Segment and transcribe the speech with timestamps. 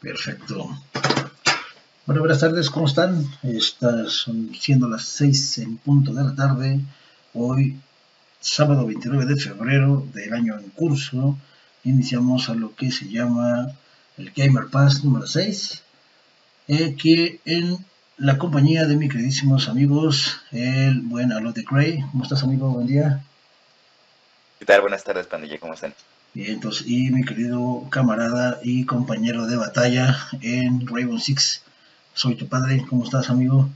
[0.00, 0.70] Perfecto.
[2.06, 3.26] Bueno, buenas tardes, ¿cómo están?
[3.42, 6.80] Estas son siendo las 6 en punto de la tarde.
[7.34, 7.78] Hoy,
[8.40, 11.36] sábado 29 de febrero del año en curso,
[11.84, 13.72] iniciamos a lo que se llama
[14.16, 15.82] el Gamer Pass número 6.
[16.88, 17.84] Aquí en
[18.16, 22.02] la compañía de mis queridísimos amigos, el buen Alo de Gray.
[22.10, 22.70] ¿Cómo estás, amigo?
[22.70, 23.22] Buen día.
[24.58, 24.80] ¿Qué tal?
[24.80, 25.92] Buenas tardes, pandilla, ¿cómo están?
[26.34, 31.62] Entonces, y mi querido camarada y compañero de batalla en Raven Six,
[32.14, 32.84] soy tu padre.
[32.88, 33.68] ¿Cómo estás, amigo?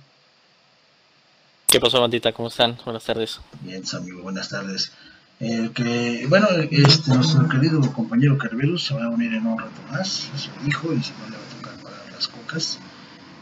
[1.67, 2.33] ¿Qué pasó, bandita?
[2.33, 2.77] ¿Cómo están?
[2.85, 3.41] Buenas tardes.
[3.63, 4.93] Bien, amigo, buenas tardes.
[5.41, 9.83] El que, bueno, este, nuestro querido compañero Carvelos se va a unir en un rato
[9.91, 12.79] más, es su hijo, y si no le va a tocar para las cocas,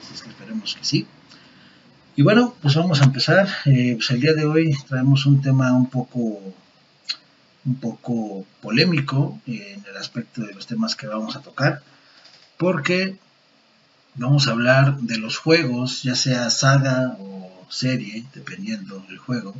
[0.03, 1.07] así es que esperemos que sí.
[2.17, 3.47] Y bueno, pues vamos a empezar.
[3.67, 6.41] Eh, pues el día de hoy traemos un tema un poco
[7.65, 11.83] un poco polémico en el aspecto de los temas que vamos a tocar,
[12.57, 13.17] porque
[14.15, 19.55] vamos a hablar de los juegos, ya sea saga o serie, dependiendo del juego,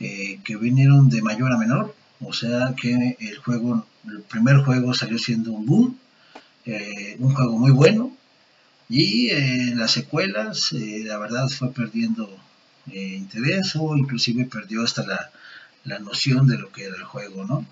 [0.00, 4.92] eh, que vinieron de mayor a menor, o sea que el juego, el primer juego
[4.94, 5.98] salió siendo un boom,
[6.66, 8.12] eh, un juego muy bueno,
[8.88, 12.28] y eh, las secuelas, la verdad, fue perdiendo
[12.86, 15.30] interés o inclusive perdió hasta la,
[15.88, 17.64] la noción de lo que era el juego, ¿no?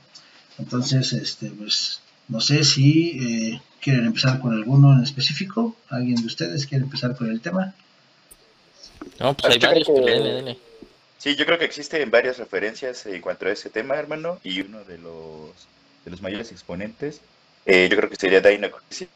[0.58, 5.76] Entonces, este, pues, no sé si eh, quieren empezar con alguno en específico.
[5.88, 7.74] ¿Alguien de ustedes quiere empezar con el tema?
[9.20, 10.56] No, pues hay varios, que...
[11.18, 14.84] Sí, yo creo que existen varias referencias en cuanto a ese tema, hermano, y uno
[14.84, 15.50] de los,
[16.04, 17.20] de los mayores exponentes,
[17.64, 19.08] eh, yo creo que sería Dino Crisis.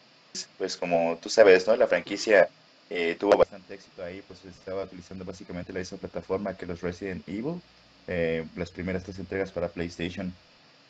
[0.58, 1.74] Pues como tú sabes, ¿no?
[1.76, 2.48] La franquicia
[2.88, 7.28] eh, tuvo bastante éxito ahí, pues estaba utilizando básicamente la misma plataforma que los Resident
[7.28, 7.60] Evil
[8.06, 10.32] eh, las primeras tres entregas para PlayStation.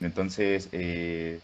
[0.01, 1.39] Entonces, eh,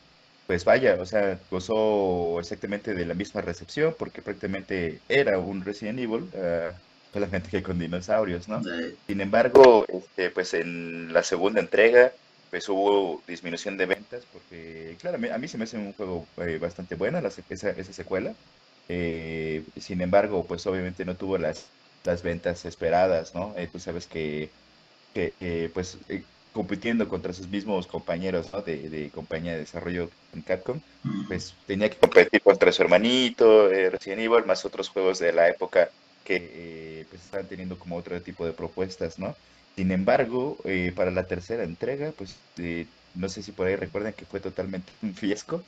[0.47, 5.99] pues vaya, o sea, gozó exactamente de la misma recepción porque prácticamente era un Resident
[5.99, 6.73] Evil, uh,
[7.13, 8.63] solamente que con dinosaurios, ¿no?
[9.07, 12.13] Sin embargo, este, pues en la segunda entrega,
[12.51, 16.59] pues hubo disminución de ventas porque, claro, a mí se me hace un juego eh,
[16.59, 17.19] bastante bueno
[17.51, 18.35] esa, esa secuela.
[18.89, 21.67] sin embargo, pues obviamente no tuvo las,
[22.05, 23.55] las ventas esperadas, ¿no?
[23.73, 24.49] tú sabes que
[25.17, 26.23] que pues eh,
[26.53, 30.81] compitiendo contra sus mismos compañeros de, compañía de desarrollo en Capcom,
[31.29, 35.49] pues tenía que competir contra su hermanito, eh, Resident Evil, más otros juegos de la
[35.49, 35.91] época
[36.25, 39.35] que eh, pues estaban teniendo como otro tipo de propuestas, ¿no?
[39.77, 40.57] Sin embargo,
[40.95, 42.37] para la tercera entrega, pues
[43.15, 45.63] no sé si por ahí recuerdan que fue totalmente un fiasco,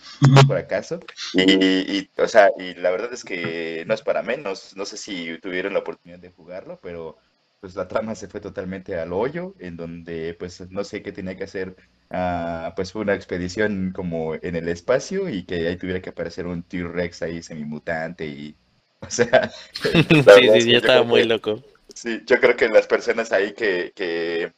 [0.46, 1.00] por acaso.
[1.34, 4.74] Y, o sea, y la verdad es que no es para menos.
[4.76, 7.18] No sé si tuvieron la oportunidad de jugarlo, pero
[7.60, 11.36] pues la trama se fue totalmente al hoyo, en donde pues no sé qué tenía
[11.36, 11.76] que hacer,
[12.10, 16.62] uh, pues una expedición como en el espacio y que ahí tuviera que aparecer un
[16.62, 18.56] T-Rex ahí semimutante y,
[19.00, 19.50] o sea...
[19.82, 21.62] sí, sí, ya estaba muy loco.
[21.94, 24.52] Sí, yo creo que las personas ahí que, que,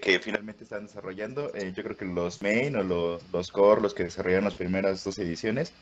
[0.00, 3.94] que, finalmente están desarrollando, eh, yo creo que los main o los, los core, los
[3.94, 5.72] que desarrollaron las primeras dos ediciones,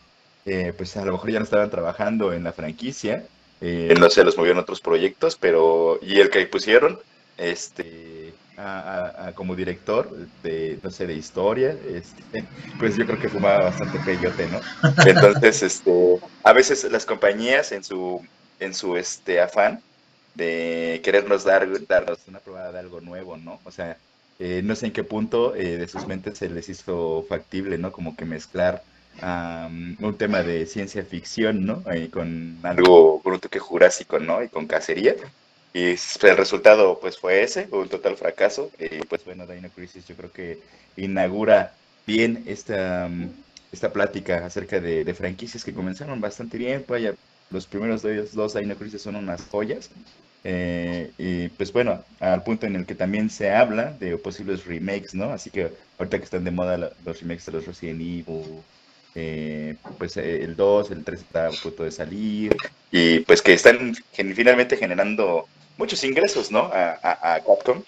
[0.45, 3.25] eh, pues a lo mejor ya no estaban trabajando en la franquicia
[3.61, 6.99] eh, no sé, los movieron otros proyectos, pero, y el que pusieron,
[7.37, 10.11] este, a, como director
[10.43, 12.45] de, no sé, de historia, este,
[12.79, 14.61] pues yo creo que fumaba bastante peyote, ¿no?
[15.07, 18.27] Entonces, este, a veces las compañías en su,
[18.59, 19.83] en su, este, afán
[20.35, 23.61] de querernos dar, darnos una probada de algo nuevo, ¿no?
[23.65, 23.99] O sea,
[24.39, 27.93] eh, no sé en qué punto eh, de sus mentes se les hizo factible, ¿no?
[27.93, 28.83] Como que mezclar
[29.23, 31.83] un tema de ciencia ficción, ¿no?
[32.11, 34.43] con algo, con un toque jurásico, ¿no?
[34.43, 35.15] Y con cacería.
[35.73, 38.71] Y el resultado, pues, fue ese, un total fracaso.
[38.79, 40.59] Y, pues, bueno, Dino Crisis yo creo que
[40.97, 41.75] inaugura
[42.07, 43.09] bien esta,
[43.71, 46.85] esta plática acerca de, franquicias que comenzaron bastante bien.
[47.51, 49.91] Los primeros dos, dos Dino Crisis son unas joyas.
[50.43, 55.15] Eh, y pues bueno, al punto en el que también se habla de posibles remakes,
[55.15, 55.33] ¿no?
[55.33, 58.63] Así que ahorita que están de moda los remakes de los Resident Evil,
[59.15, 62.57] eh, pues eh, el 2, el 3 está a punto de salir,
[62.91, 65.47] y pues que están finalmente generando
[65.77, 66.71] muchos ingresos, ¿no?
[66.73, 67.83] A, a, Capcom.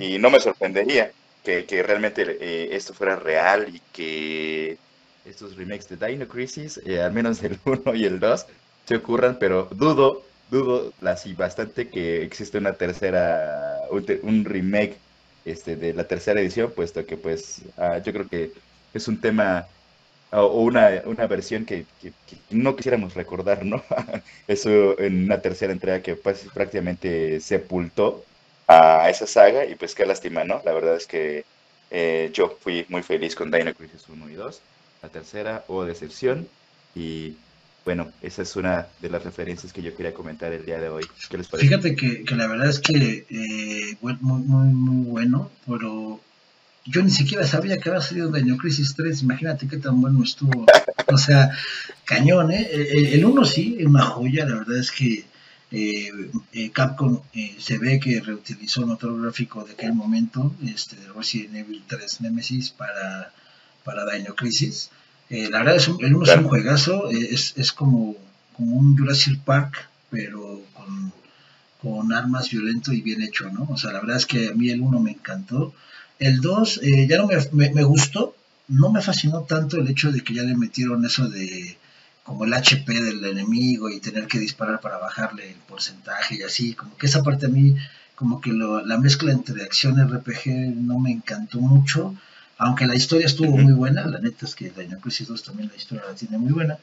[0.00, 1.12] Y no me sorprendería
[1.44, 4.78] que, que realmente eh, esto fuera real y que
[5.24, 8.46] estos remakes de Dino Crisis, al menos el 1 y el 2,
[8.86, 14.96] se ocurran, pero dudo, dudo así bastante que existe una tercera, un, remake
[15.44, 18.52] este, de la tercera edición, puesto que pues ah, yo creo que
[18.94, 19.66] es un tema
[20.44, 21.86] o una, una versión que,
[22.50, 23.82] no quisiéramos recordar, ¿no?
[24.48, 28.24] Eso en una tercera entrega que pues, prácticamente sepultó
[28.68, 30.60] a esa saga y pues qué lástima, ¿no?
[30.64, 31.44] La verdad es que
[31.90, 34.60] eh, yo fui muy feliz con Dino Crisis 1 y 2.
[35.02, 36.48] La tercera, o decepción.
[36.94, 37.36] Y
[37.84, 41.04] bueno, esa es una de las referencias que yo quería comentar el día de hoy.
[41.30, 41.68] ¿Qué les parece?
[41.68, 46.20] Fíjate que, que la verdad es que eh, muy, muy, muy bueno, pero
[46.86, 50.66] yo ni siquiera sabía que había salido Daño Crisis 3, imagínate qué tan bueno estuvo.
[51.08, 51.50] O sea,
[52.04, 52.68] cañón, ¿eh?
[53.12, 55.24] El 1 sí, una joya, la verdad es que
[55.72, 56.12] eh,
[56.52, 61.12] eh, Capcom eh, se ve que reutilizó el motor gráfico de aquel momento, este, de
[61.12, 63.32] Resident Evil 3 Nemesis para,
[63.84, 64.90] para Dino Crisis.
[65.28, 68.16] la verdad es el 1 es un juegazo, es, es como,
[68.56, 71.12] como un Jurassic Park, pero con,
[71.82, 73.66] con armas violento y bien hecho, ¿no?
[73.68, 75.74] O sea, la verdad es que a mí el 1 me encantó.
[76.18, 78.34] El 2 ya no me, me, gustó,
[78.68, 81.76] no me fascinó tanto el hecho de que ya le metieron eso de
[82.22, 86.74] como el HP del enemigo y tener que disparar para bajarle el porcentaje y así,
[86.74, 87.76] como que esa parte a mí,
[88.16, 92.16] como que la mezcla entre acción y RPG no me encantó mucho,
[92.58, 95.76] aunque la historia estuvo muy buena, la neta es que Dino Crisis 2 también la
[95.76, 96.78] historia la tiene muy buena,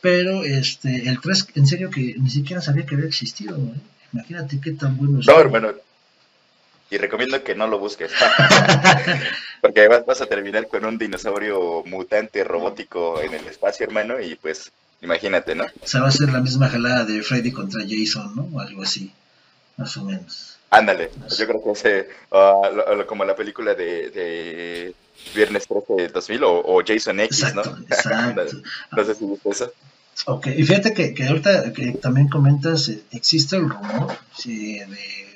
[0.00, 3.80] pero este el 3 en serio que ni siquiera sabía que había existido, ¿eh?
[4.12, 5.26] imagínate qué tan bueno es.
[5.26, 5.72] No, hermano,
[6.94, 8.12] y recomiendo que no lo busques.
[9.60, 14.70] Porque vas, a terminar con un dinosaurio mutante robótico en el espacio, hermano, y pues
[15.04, 15.64] Imagínate, ¿no?
[15.64, 18.48] O sea, va a ser la misma jalada de Freddy contra Jason, ¿no?
[18.54, 19.12] O algo así,
[19.76, 20.56] más o menos.
[20.70, 24.94] Ándale, yo creo que es uh, como la película de, de
[25.34, 27.62] Viernes 13 2000 o, o Jason X, ¿no?
[27.62, 28.62] Exacto.
[28.96, 29.72] no sé si viste eso.
[30.26, 34.86] Ok, y fíjate que, que ahorita que también comentas, eh, existe el rumor de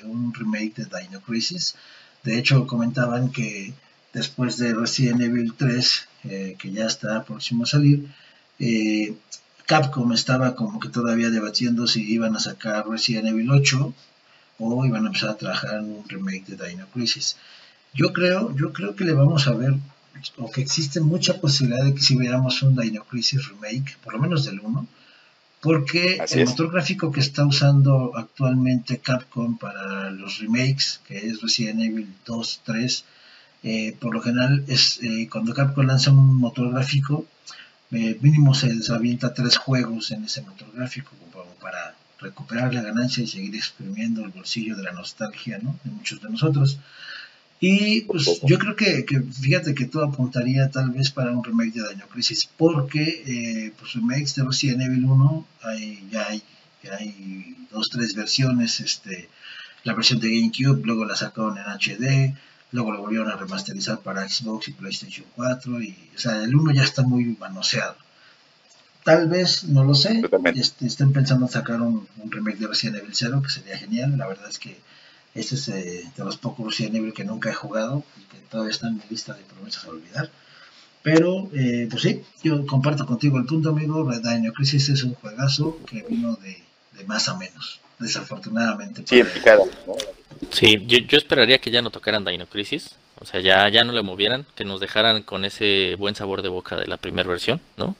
[0.03, 1.75] un remake de Dino Crisis.
[2.23, 3.73] De hecho, comentaban que
[4.13, 8.07] después de Resident Evil 3, eh, que ya está próximo a salir,
[8.59, 9.15] eh,
[9.65, 13.93] Capcom estaba como que todavía debatiendo si iban a sacar Resident Evil 8
[14.57, 17.37] o iban a empezar a trabajar en un remake de Dino Crisis.
[17.93, 19.75] Yo creo, yo creo que le vamos a ver,
[20.37, 24.19] o que existe mucha posibilidad de que si veamos un Dino Crisis remake, por lo
[24.19, 24.87] menos del 1,
[25.61, 31.81] porque el motor gráfico que está usando actualmente Capcom para los remakes, que es Resident
[31.81, 33.05] Evil 2, 3,
[33.63, 37.25] eh, por lo general es eh, cuando Capcom lanza un motor gráfico,
[37.91, 43.23] eh, mínimo se desavienta tres juegos en ese motor gráfico como para recuperar la ganancia
[43.23, 45.77] y seguir exprimiendo el bolsillo de la nostalgia ¿no?
[45.83, 46.77] de muchos de nosotros.
[47.61, 49.05] Y pues yo creo que,
[49.41, 53.93] fíjate que todo apuntaría tal vez para un remake de Daño Crisis, porque eh, pues
[53.93, 56.41] remakes de Resident Evil 1 hay, ya hay,
[56.83, 59.27] ya hay dos, tres versiones, este,
[59.83, 62.33] la versión de GameCube, luego la sacaron en HD,
[62.71, 66.73] luego lo volvieron a remasterizar para Xbox y PlayStation 4 y o sea el 1
[66.73, 67.97] ya está muy manoseado.
[69.03, 70.21] Tal vez no lo sé
[70.55, 74.27] este, estén pensando en sacar un, remake de Resident Evil 0 que sería genial la
[74.27, 74.77] verdad es que
[75.35, 78.71] este es eh, de los pocos Resident Evil que nunca he jugado y que todavía
[78.71, 80.29] está en mi lista de promesas a olvidar
[81.01, 81.49] pero
[81.89, 86.03] pues sí yo comparto contigo el punto amigo Red Dino Crisis es un juegazo que
[86.03, 86.61] vino de,
[86.97, 89.63] de más a menos desafortunadamente sí, picada,
[90.51, 94.01] Sí, yo, esperaría que ya no tocaran Dino Crisis, o sea, ya, ya no le
[94.01, 97.95] movieran, que nos dejaran con ese buen sabor de boca de la primera versión, ¿no?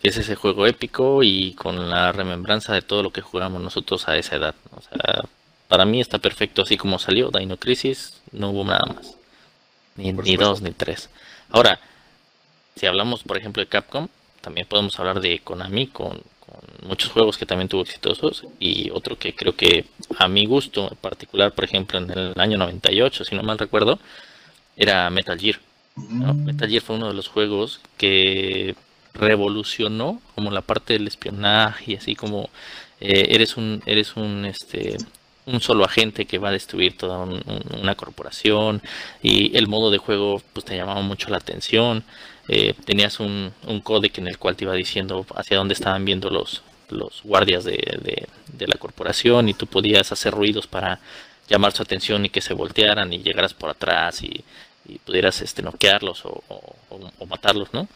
[0.00, 4.06] Que es ese juego épico y con la remembranza de todo lo que jugamos nosotros
[4.08, 4.54] a esa edad.
[4.76, 5.24] O sea,
[5.68, 9.14] para mí está perfecto así como salió Dino Crisis, no hubo nada más.
[9.96, 11.10] Ni, ni dos ni tres.
[11.50, 11.80] Ahora,
[12.76, 14.08] si hablamos, por ejemplo, de Capcom,
[14.40, 16.22] también podemos hablar de Konami con,
[16.82, 19.84] muchos juegos que también tuvo exitosos y otro que creo que
[20.18, 23.98] a mi gusto en particular, por ejemplo, en el año 98, si no mal recuerdo,
[24.76, 25.60] era Metal Gear.
[25.96, 26.44] Mm.
[26.44, 28.74] Metal Gear fue uno de los juegos que
[29.12, 32.48] revolucionó como la parte del espionaje y así como
[33.00, 34.96] eh, eres un eres un este
[35.52, 37.26] un solo agente que va a destruir toda
[37.80, 38.82] una corporación
[39.22, 42.04] y el modo de juego pues te llamaba mucho la atención
[42.48, 46.30] eh, tenías un, un códec en el cual te iba diciendo hacia dónde estaban viendo
[46.30, 48.26] los, los guardias de,
[48.58, 51.00] la corporación y tú podías hacer ruidos para
[51.48, 54.44] llamar su atención y que se voltearan y llegaras por atrás y,
[55.04, 56.42] pudieras este, noquearlos o,
[57.26, 57.86] matarlos, ¿no?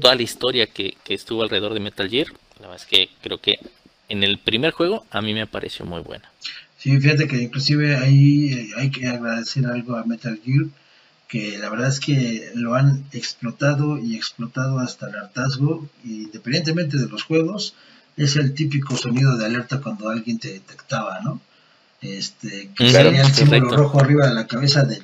[0.00, 2.26] Toda la historia que, que, estuvo alrededor de Metal Gear,
[2.60, 3.60] la verdad es que creo que
[4.12, 6.30] en el primer juego a mí me pareció muy buena.
[6.76, 10.66] Sí, fíjate que inclusive ahí eh, hay que agradecer algo a Metal Gear
[11.28, 17.08] que la verdad es que lo han explotado y explotado hasta el hartazgo, independientemente de
[17.08, 17.74] los juegos,
[18.18, 21.40] es el típico sonido de alerta cuando alguien te detectaba, ¿no?
[22.02, 25.02] Este, que salía el símbolo rojo arriba de la cabeza del,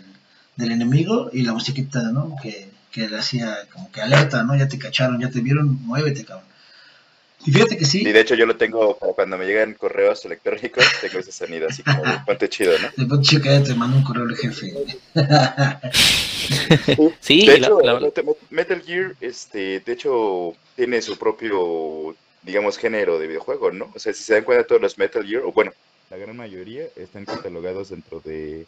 [0.57, 2.37] del, enemigo y la musiquita, ¿no?
[2.43, 4.55] Que, que le hacía como que alerta, ¿no?
[4.55, 6.48] Ya te cacharon, ya te vieron, muévete, cabrón.
[7.47, 8.03] Y fíjate que sí.
[8.03, 11.69] Y de hecho yo lo tengo para cuando me llegan correos electrónicos, tengo ese sonido
[11.69, 12.89] así como ponte chido, ¿no?
[12.97, 14.73] De ponte chido que te mando un correo el jefe.
[17.21, 17.79] sí, de hecho,
[18.51, 22.17] Metal Gear, este, de hecho, tiene su propio
[22.49, 23.91] digamos, género de videojuego, ¿no?
[23.95, 25.73] O sea, si se dan cuenta todos los Metal Gear, o bueno,
[26.11, 28.67] la gran mayoría están catalogados dentro de...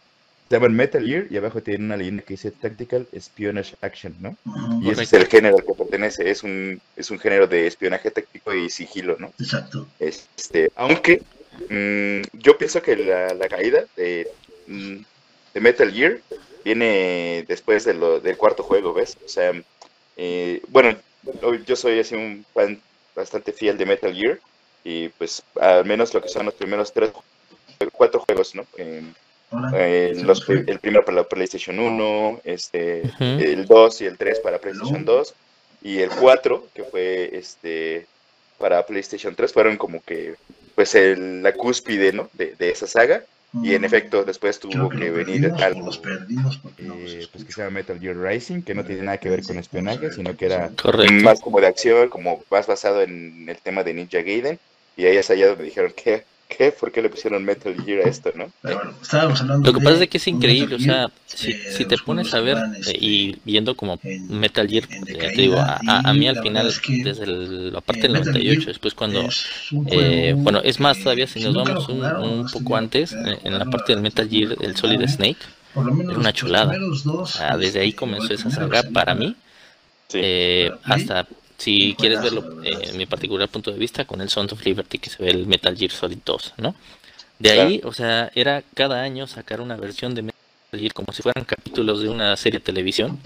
[0.51, 4.37] Se llaman Metal Gear y abajo tienen una línea que dice Tactical Espionage Action, ¿no?
[4.83, 8.11] Y ese es el género al que pertenece, es un, es un género de espionaje
[8.11, 9.33] táctico y sigilo, ¿no?
[9.39, 9.87] Exacto.
[10.01, 11.23] Este, aunque
[11.69, 14.27] mm, yo pienso que la, la caída de,
[14.67, 14.97] mm,
[15.55, 16.19] de Metal Gear
[16.65, 19.17] viene después de lo, del cuarto juego, ¿ves?
[19.25, 19.53] O sea,
[20.17, 20.97] eh, bueno,
[21.65, 22.81] yo- soy así un fan
[23.15, 24.41] bastante fiel de Metal Gear
[24.83, 27.13] y pues al menos lo que son los primeros tres,
[27.93, 28.67] cuatro juegos, ¿no?
[29.75, 33.25] Eh, los el primero para la PlayStation 1, este, Ujú.
[33.37, 35.05] el 2 y el 3 para PlayStation No.
[35.05, 35.35] 2
[35.81, 38.07] y el 4 que fue este
[38.59, 40.35] para PlayStation 3 fueron como que
[40.75, 42.29] pues el- la cúspide ¿no?
[42.33, 43.25] de, de esa saga
[43.61, 46.83] y en Mm, efecto después creo tuvo que que venir perdimos, algo los perdimos porque
[46.83, 49.31] no los eh, pues que se llama Metal Gear Rising que no tiene nada que
[49.31, 51.15] ver con espionaje sino que era Correcto.
[51.23, 54.59] más como de acción como más basado en el tema de Ninja Gaiden
[54.97, 56.25] y ahí es allá donde dijeron que
[56.57, 56.73] ¿Qué?
[56.73, 58.51] ¿Por qué le pusieron Metal Gear a esto, no?
[58.61, 61.61] Pero bueno, estábamos hablando Lo que pasa es que es increíble, o sea, si, eh,
[61.77, 65.41] si te pones a ver eh, este, y viendo como en- Metal Gear, ya te
[65.43, 68.33] digo, a, a- mí al final, es que, desde el- la parte eh, del Metal
[68.33, 69.29] 98, Gear después cuando,
[69.91, 73.93] eh, bueno, es más, todavía si nos vamos un, poco antes, eh, en la parte
[73.95, 75.39] del Metal Gear, el Solid Snake,
[75.73, 76.77] por lo menos era una chulada.
[77.59, 79.37] desde ahí este, comenzó esa saga sí, para mí.
[80.09, 80.19] Sí.
[80.21, 81.27] Eh, Para mí, hasta
[81.61, 84.99] si quieres verlo eh, en mi particular punto de vista con el Sound of Liberty
[84.99, 86.75] que se ve el Metal Gear Solid 2, ¿no?
[87.39, 87.69] De Claro.
[87.69, 90.41] ahí, o sea, era cada año sacar una versión de Metal
[90.81, 93.19] Gear como si fueran capítulos de una serie de televisión,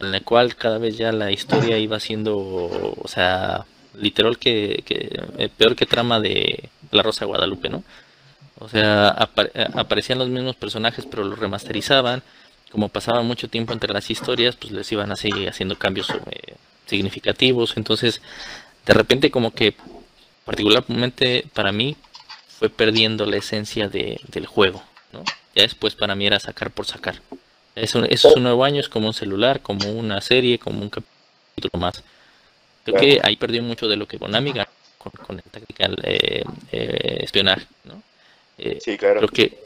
[0.00, 3.64] en la cual cada vez ya la historia iba siendo, o sea,
[3.94, 7.82] literal que, que eh, peor que trama de La Rosa de Guadalupe, ¿no?
[8.60, 12.22] O sea, apa- eh, aparecían los mismos personajes, pero los remasterizaban.
[12.70, 16.54] Como pasaba mucho tiempo entre las historias, pues les iban así haciendo cambios eh,
[16.88, 17.76] significativos.
[17.76, 18.20] Entonces,
[18.86, 19.74] de repente, como que,
[20.44, 21.96] particularmente para mí,
[22.58, 25.22] fue perdiendo la esencia de- del juego, ¿no?
[25.54, 27.20] Ya después para mí era sacar por sacar.
[27.76, 31.78] Eso es un nuevo año, es como un celular, como una serie, como un capítulo
[31.78, 32.02] más.
[32.84, 36.42] Creo que ahí perdió mucho de lo que Konami ganó con, con el tactical eh,
[36.72, 38.02] eh, espionaje, ¿no?
[38.58, 39.20] Eh, Sí, claro.
[39.20, 39.58] Creo que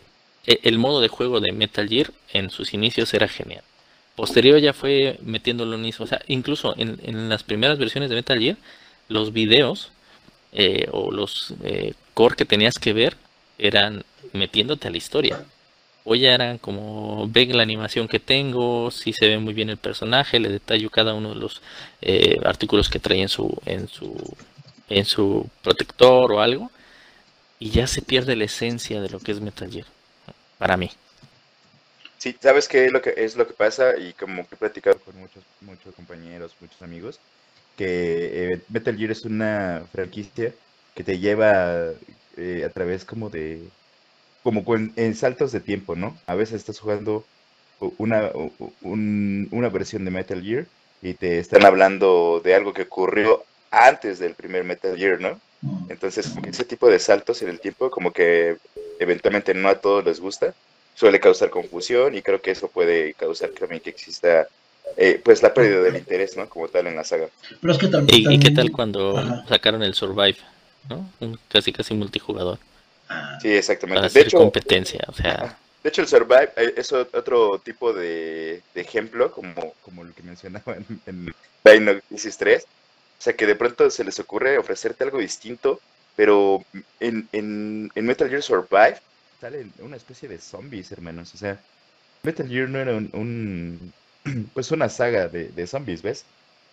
[0.47, 3.63] e- el modo de juego de Metal Gear en sus inicios era genial.
[4.17, 6.05] Posterior ya fue metiéndolo en eso.
[6.05, 8.57] O sea, incluso en, las primeras versiones de Metal Gear,
[9.09, 9.91] los videos
[10.53, 13.17] eh, o los eh, core que tenías que ver
[13.59, 15.45] eran metiéndote a la historia.
[16.05, 19.77] O ya eran como, ve la animación que tengo, si se ve muy bien el
[19.77, 21.63] personaje, le detallo cada uno de los
[22.01, 23.57] eh, artículos que trae en su,
[24.89, 26.71] en su protector o algo
[27.63, 29.87] y ya se pierde la esencia de lo que es Metal Gear,
[30.59, 30.91] para mí.
[32.23, 33.97] Sí, ¿sabes qué es lo que es lo que pasa?
[33.99, 37.21] Y como que he platicado con muchos, muchos compañeros, muchos amigos,
[37.77, 40.57] que eh, Metal Gear es una franquicia
[40.95, 41.93] que te lleva
[42.37, 43.73] eh, a través como de,
[44.43, 46.23] como con- en saltos de tiempo, ¿no?
[46.27, 47.29] A veces estás jugando
[47.99, 48.33] una,
[48.81, 54.19] un- una versión de Metal Gear y te están hablando de algo que ocurrió antes
[54.19, 55.41] del primer Metal Gear, ¿no?
[55.63, 55.91] Mm.
[55.91, 58.59] Entonces, ese tipo de saltos en el tiempo, como que
[58.99, 60.55] eventualmente no a todos les gusta,
[61.03, 64.47] suele causar confusión y creo que eso puede causar también que exista,
[64.97, 66.49] eh, pues, la pérdida del interés, ¿no?
[66.49, 67.27] Como tal en la saga.
[67.61, 69.45] Pero es que tam- ¿Y, y qué también- tal cuando Ajá.
[69.49, 70.37] sacaron el Survive?
[70.89, 71.11] ¿no?
[71.19, 72.59] Un casi casi multijugador
[73.09, 73.97] Ah, Sí, exactamente.
[73.99, 77.93] para De hacer hecho, competencia, o sea, de hecho el Survive eh, es otro tipo
[77.93, 82.63] de, de ejemplo, como, como lo que mencionaba en, en Dino Crisis 3.
[82.63, 85.81] O sea, que de pronto se les ocurre ofrecerte algo distinto,
[86.15, 86.65] pero
[87.01, 88.99] en, en, en Metal Gear Survive
[89.43, 91.35] sale una especie de zombies, hermanos.
[91.35, 91.65] O sea,
[92.25, 93.95] Metal Gear no era un, un-
[94.55, 96.27] pues una saga de, de zombies, ¿ves?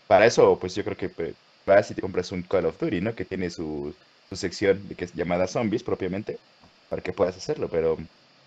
[0.07, 1.35] Para eso, pues yo creo que pues,
[1.67, 3.15] vas y te compras un Call of Duty, ¿no?
[3.15, 3.95] Que tiene su,
[4.29, 6.41] su sección de que es llamada zombies propiamente,
[6.89, 7.97] para que puedas hacerlo, pero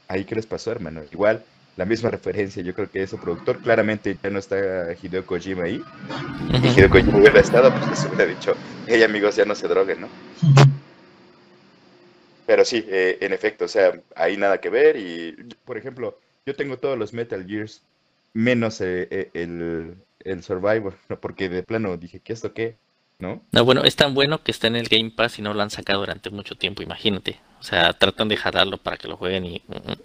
[0.08, 1.02] ahí qué les pasó, hermano.
[1.10, 5.64] Igual, la misma referencia, yo creo que ese productor, claramente ya no está Hideo Kojima
[5.64, 5.88] ahí,
[6.38, 6.58] y.
[6.68, 10.14] Hideo Kojima hubiera estado, pues les hubiera dicho, hey amigos, ya no se droguen, ¿no?
[12.52, 15.32] Pero sí, eh, en efecto, o sea, ahí nada que ver y,
[15.64, 17.80] por ejemplo, yo tengo todos los Metal Gears
[18.34, 21.18] menos eh, eh, el, el Survivor, ¿no?
[21.18, 22.76] porque de plano dije, ¿qué esto qué?
[23.18, 23.40] ¿No?
[23.52, 25.70] No, bueno, es tan bueno que está en el Game Pass y no lo han
[25.70, 27.40] sacado durante mucho tiempo, imagínate.
[27.58, 29.62] O sea, tratan de jalarlo para que lo jueguen y...
[29.66, 29.96] mm, mm.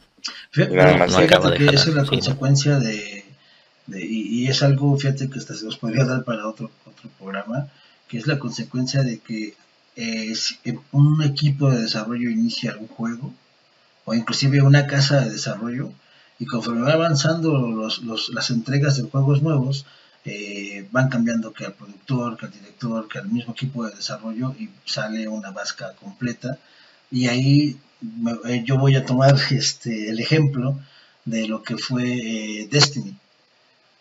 [0.51, 1.11] Fíjate, no, más.
[1.17, 2.37] fíjate acaba de que esa es la sí, ¿no?
[2.37, 3.25] consecuencia de,
[3.87, 7.09] de- y, y es algo, fíjate que hasta se nos podría dar para otro, otro
[7.19, 7.67] programa,
[8.07, 9.55] que es la consecuencia de que
[9.97, 10.33] eh,
[10.91, 13.33] un equipo de desarrollo inicia algún juego,
[14.05, 15.91] o inclusive una casa de desarrollo,
[16.39, 17.49] y conforme va avanzando
[17.79, 19.85] los- las entregas de juegos nuevos,
[20.25, 24.47] eh, van cambiando que al productor, que al director, que al mismo equipo de desarrollo
[24.59, 26.57] y sale una vasca completa.
[27.11, 27.77] Y ahí
[28.45, 30.79] eh, yo voy a tomar este, el ejemplo
[31.25, 32.05] de lo que fue
[32.61, 33.15] eh, Destiny.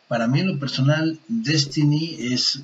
[0.09, 2.61] Para mí en lo personal, Destiny es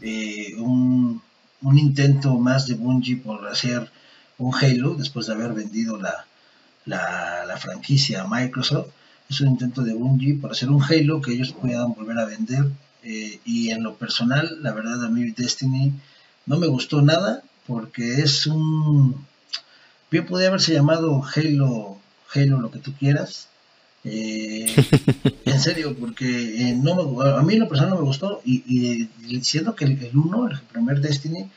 [0.59, 1.23] un,
[1.63, 3.91] un, intento más de Bungie por hacer
[4.39, 6.27] un Halo después de haber vendido la,
[6.87, 8.89] la, franquicia a Microsoft.
[9.29, 12.67] Es un intento de Bungie por hacer un Halo que ellos puedan volver a vender
[13.03, 15.93] eh, y en lo personal, la verdad a mí Destiny
[16.47, 19.27] no me gustó nada porque es un...
[20.11, 21.99] Bien podría haberse llamado Halo,
[22.35, 23.49] Halo lo que tú quieras.
[24.05, 24.67] Eh,
[25.45, 26.27] en serio, porque
[26.71, 29.09] eh, no a mí en lo personal no me gustó y, y
[29.77, 31.51] que el 1, el, primer Destiny,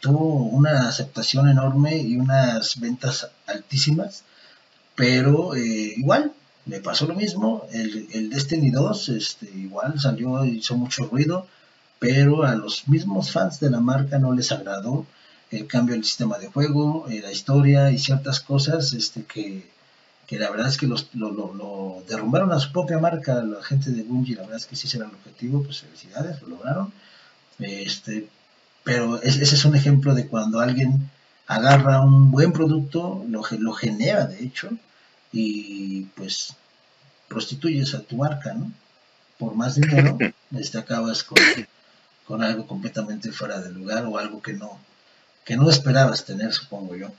[0.00, 4.24] tuvo una aceptación enorme y unas ventas altísimas,
[4.96, 6.32] pero igual
[6.66, 11.46] me pasó lo mismo, el, el Destiny 2 este, igual salió, hizo mucho ruido,
[11.98, 15.06] pero a los mismos fans de la marca no les agradó
[15.50, 19.68] el cambio del sistema de juego, eh, la historia y ciertas cosas este, que,
[20.26, 23.90] que la verdad es que los, lo, lo, derrumbaron a su propia marca, la gente
[23.90, 26.92] de Bungie, la verdad es que sí será el objetivo, pues felicidades, lo lograron.
[27.58, 28.28] Este,
[28.82, 31.10] pero ese es un ejemplo de cuando alguien
[31.46, 34.70] agarra un buen producto, lo, lo genera de hecho,
[35.32, 36.54] y pues
[37.28, 38.72] prostituyes a tu marca, ¿no?
[39.38, 40.18] Por más dinero,
[40.56, 41.38] este, acabas con,
[42.26, 44.78] con algo completamente fuera de lugar o algo que no,
[45.44, 47.12] que no esperabas tener, supongo yo.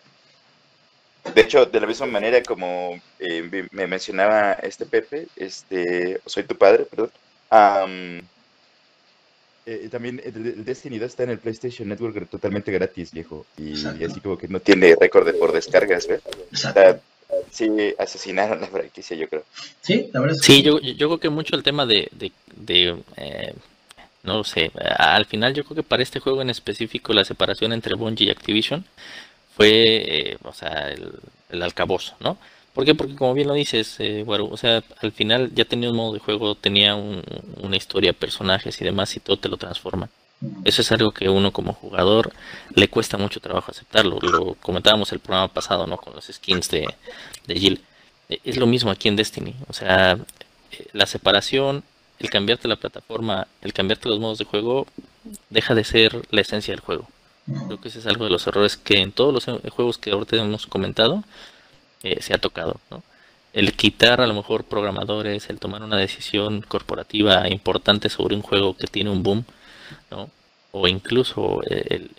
[1.34, 6.56] De hecho, de la misma manera como eh, me mencionaba este Pepe, este, soy tu
[6.56, 7.12] padre, perdón.
[9.70, 13.46] Eh, también el, Destiny 2 está en el PlayStation Network totalmente gratis, viejo.
[13.58, 13.74] Y,
[14.06, 16.22] así como que no tiene récord de por descargas, ¿ves?
[16.52, 17.02] Exacto
[17.52, 19.44] sí asesinaron la franquicia, yo creo.
[19.82, 20.38] Sí, la verdad.
[20.42, 23.54] sí, yo, yo creo que mucho el tema de, de, eh,
[24.24, 27.74] no lo sé, al final yo creo que para este juego en específico la separación
[27.74, 28.86] entre Bungie y Activision
[29.58, 31.12] fue, eh, o sea, el,
[31.50, 32.38] el alcabozo, ¿no?
[32.74, 32.93] ¿Por qué?
[32.93, 36.13] Porque como bien lo dices, eh, bueno, o sea, al final ya tenía un modo
[36.13, 40.10] de juego, tenía una historia, personajes y demás y todo te lo transforma.
[40.63, 42.32] Eso es algo que uno como jugador
[42.76, 44.20] le cuesta mucho trabajo aceptarlo.
[44.22, 45.98] Lo comentábamos el programa pasado, ¿no?
[45.98, 46.86] Con los skins de,
[47.48, 47.82] de Jill.
[48.30, 49.56] E, es lo mismo aquí en Destiny.
[49.67, 50.12] O sea,
[50.72, 51.84] eh, la separación,
[52.20, 54.86] el cambiarte la plataforma, el cambiarte los modos de juego,
[55.50, 57.08] deja de ser la esencia del juego.
[57.48, 60.12] Creo que ese es algo de los errores que en todos los eh, juegos que
[60.12, 61.24] ahorita hemos comentado
[62.04, 63.04] eh, se ha tocado, ¿no?
[63.54, 68.76] El quitar a lo mejor programadores, el tomar una decisión corporativa importante sobre un juego
[68.76, 69.46] que tiene un boom,
[70.12, 70.30] ¿no?
[70.72, 72.12] O incluso el,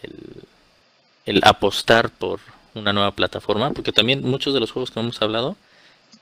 [1.27, 2.41] el, apostar por
[2.75, 5.57] una nueva plataforma, porque también muchos de los juegos que hemos hablado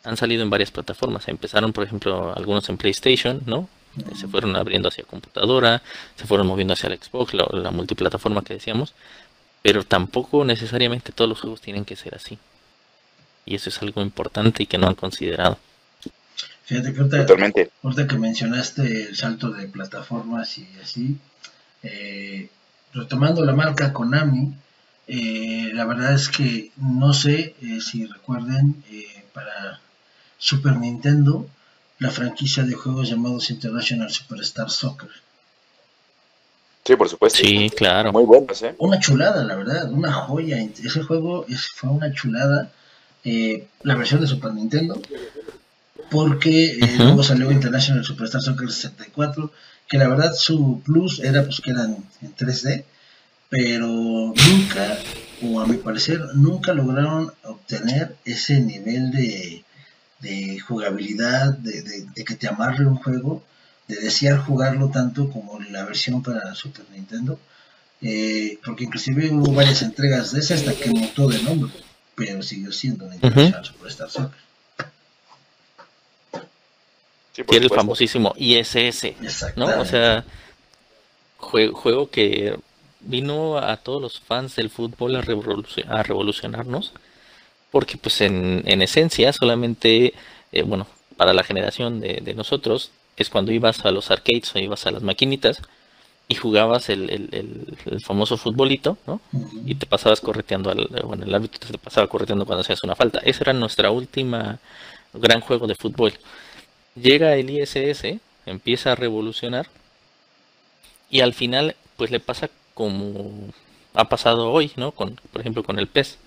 [0.04, 1.28] han salido en varias plataformas.
[1.28, 3.68] Empezaron, por ejemplo, algunos en PlayStation, ¿no?
[4.14, 5.82] Se fueron abriendo hacia computadora,
[6.16, 8.94] se fueron moviendo hacia el Xbox, la, multiplataforma que decíamos,
[9.62, 12.38] pero tampoco necesariamente todos los juegos tienen que ser así.
[13.44, 15.58] Y eso es algo importante y que no han considerado.
[16.64, 21.16] Fíjate que ahorita, que mencionaste el salto de plataformas y así,
[21.82, 22.50] eh,
[22.92, 24.52] retomando la marca Konami,
[25.06, 28.82] eh, la verdad es que no sé eh, si recuerden
[29.32, 29.80] para
[30.38, 31.48] Super Nintendo
[31.98, 35.10] la franquicia de juegos llamados International Superstar Soccer.
[36.84, 37.38] Sí, por supuesto.
[37.38, 38.12] Sí, claro.
[38.12, 38.74] Muy bueno, ¿eh?
[38.78, 40.58] Una chulada, la verdad, una joya.
[40.58, 42.70] Ese juego fue una chulada.
[43.24, 45.00] la versión de Super Nintendo,
[46.10, 49.50] porque luego salió International Superstar Soccer 64
[49.88, 52.84] que la verdad su plus era pues que eran en 3D,
[53.48, 54.98] pero nunca,
[55.42, 59.64] o a mi parecer, nunca lograron obtener ese nivel de,
[60.20, 63.44] de jugabilidad, de, que te amarre un juego,
[63.88, 67.38] de desear jugarlo tanto como la versión para Super Nintendo,
[68.02, 71.70] eh, porque inclusive hubo varias entregas de ese hasta que mutó de nombre,
[72.14, 74.46] pero siguió siendo International Superstar Soccer.
[77.32, 79.12] Tiene el famosísimo ISS,
[79.56, 79.66] ¿no?
[79.80, 80.24] O sea,
[81.36, 82.58] juego, que
[83.00, 85.22] vino a todos los fans del fútbol a,
[86.02, 86.92] revolucionarnos,
[87.76, 90.14] porque pues en, esencia solamente,
[90.50, 90.86] eh, bueno,
[91.18, 95.02] para la generación de, nosotros, es cuando ibas a los arcades o ibas a las
[95.02, 95.60] maquinitas
[96.26, 99.20] y jugabas el, famoso futbolito, ¿no?
[99.66, 103.18] Y te pasabas correteando, al, bueno, el árbitro te pasaba correteando cuando hacías una falta.
[103.18, 104.58] Esa era nuestra última
[105.12, 106.14] gran juego de fútbol
[106.94, 109.66] llega el ISS, empieza a revolucionar
[111.10, 113.52] y al final pues le pasa como
[113.92, 114.92] ha pasado hoy, ¿no?
[114.92, 116.18] Con, por ejemplo, con el PES,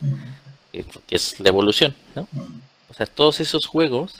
[0.71, 2.27] que, es la evolución, ¿no?
[2.89, 4.15] O sea, todos esos juegos,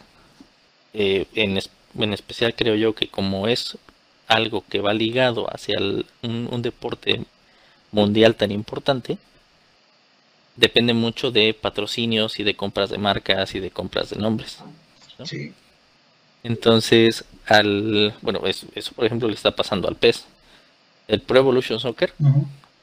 [0.93, 1.59] eh, en,
[1.97, 3.77] en especial creo yo que como es
[4.29, 5.79] algo que va ligado hacia
[6.21, 7.25] un, deporte
[7.91, 9.17] mundial tan importante,
[10.55, 14.59] depende mucho de patrocinios y de compras de marcas y de compras de nombres.
[15.25, 15.51] Sí.
[16.43, 20.25] Entonces, al bueno, eso, por ejemplo le está pasando al PES.
[21.07, 22.13] El Pro Evolution Soccer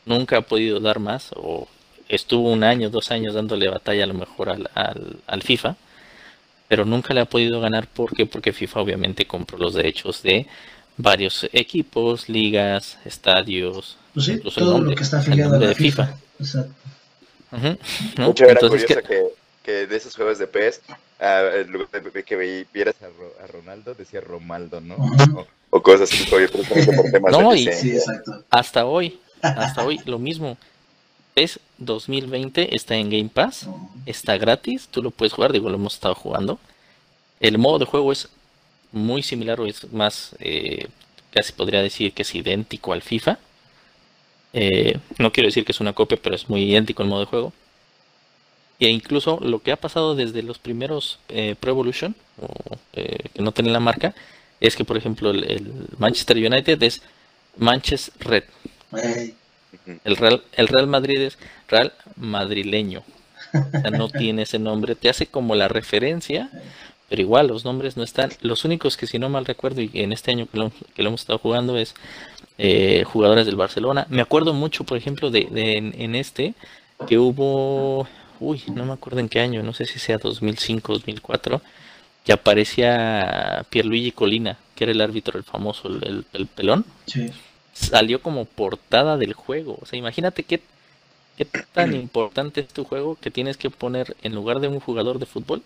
[0.05, 1.68] nunca ha podido dar más o
[2.09, 4.69] estuvo un año, dos años dándole batalla a lo mejor al,
[5.27, 5.77] al, FIFA,
[6.69, 10.47] pero nunca le ha podido ganar porque porque FIFA obviamente compró los derechos de
[10.97, 16.16] varios equipos, ligas, estadios, pues todo lo que está afiliado a la FIFA.
[16.38, 16.75] Exacto.
[18.19, 18.95] Mucho era curioso
[19.62, 24.97] que, de esos juegos de PES, uh, que vieras a, Ronaldo, decía Romaldo, ¿no?
[25.71, 26.47] o, cosas así, por
[27.11, 27.69] temas no, y,
[28.51, 30.57] hasta hoy, hasta hoy, lo mismo.
[31.37, 33.68] PES 2020 está en Game Pass,
[34.07, 36.59] está gratis, tú lo puedes jugar, digo, lo hemos estado jugando.
[37.40, 38.31] El modo de juego es
[38.90, 40.88] muy similar o es más, eh,
[41.31, 43.38] casi podría decir que es idéntico al FIFA.
[44.55, 47.27] Eh, no quiero decir que es una copia, pero es muy idéntico el modo de
[47.27, 47.53] juego.
[48.81, 52.14] E incluso lo que ha pasado desde los primeros eh, Pro Evolution,
[52.92, 54.14] que no tienen la marca,
[54.59, 57.03] es que por ejemplo el, Manchester United es
[57.59, 58.44] Manchester Red.
[60.05, 63.02] El Real, el Real Madrid es Real Madrileño.
[63.52, 64.94] O sea, no tiene ese nombre.
[64.94, 66.50] Te hace como la referencia,
[67.09, 68.31] pero igual los nombres no están.
[68.40, 71.09] Los únicos que si no mal recuerdo y en este año que lo, que lo
[71.09, 71.94] hemos estado jugando es
[72.59, 74.07] eh, jugadores del Barcelona.
[74.11, 76.55] Me acuerdo mucho, por ejemplo, de, en, este
[77.07, 78.09] que hubo,
[78.40, 81.61] uy, no me acuerdo en qué año, no sé si sea 2005, 2004,
[82.24, 86.85] que aparecía Pierluigi Colina, que era el árbitro, el famoso, el, el pelón.
[87.07, 87.31] Sí
[87.77, 89.79] salió como portada del juego.
[89.81, 90.61] O sea, imagínate qué,
[91.37, 95.19] qué tan importante es tu juego que tienes que poner en lugar de un jugador
[95.19, 95.62] de fútbol,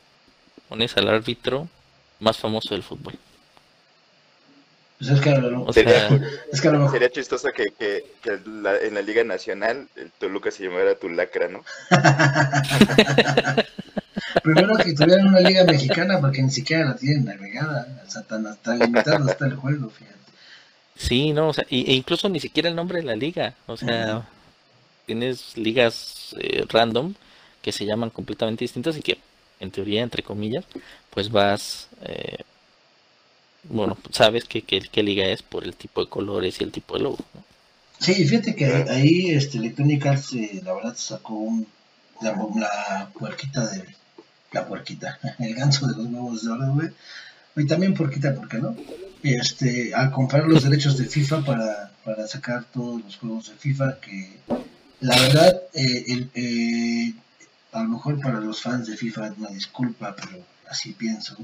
[0.68, 1.68] pones al árbitro
[2.18, 3.14] más famoso del fútbol.
[4.99, 5.35] Pues es que,
[6.92, 11.64] sería, chistoso que, que, en la Liga Nacional el Toluca se llamara Tulacra, ¿no?
[14.42, 18.03] Primero que tuvieran una liga mexicana porque ni siquiera la tienen navegada.
[18.07, 20.19] O sea, tan, tan limitado está el juego, fíjate.
[20.96, 24.29] Sí, no, o sea, e incluso ni siquiera el nombre de la liga, o sea,
[25.07, 27.14] tienes ligas eh, random
[27.62, 29.18] que se llaman completamente distintas y que,
[29.61, 30.64] en teoría, entre comillas,
[31.11, 32.38] pues vas, eh,
[33.64, 37.05] bueno, sabes que, qué liga es por el tipo de colores y el tipo de
[37.05, 37.18] logo.
[38.00, 41.66] Sí, fíjate que ahí este, Electronic Arts, eh, la verdad, sacó un,
[42.22, 43.85] la, la puerquita de,
[44.53, 46.88] la puerquita, el ganso de los huevos de oro, güey,
[47.57, 48.74] y también quita, ¿por qué no?
[49.22, 54.00] Este, al comprar los derechos de FIFA para, para sacar todos los juegos de FIFA,
[54.00, 54.38] que
[55.00, 57.14] la verdad, eh, eh,
[57.72, 61.37] a lo mejor para los fans de FIFA una disculpa, pero así pienso.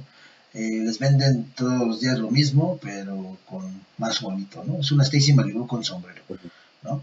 [0.52, 4.80] Eh, les venden todos los días lo mismo, pero con más bonito, ¿no?
[4.80, 6.22] Es una Stacy Malibu con sombrero,
[6.82, 7.02] ¿no?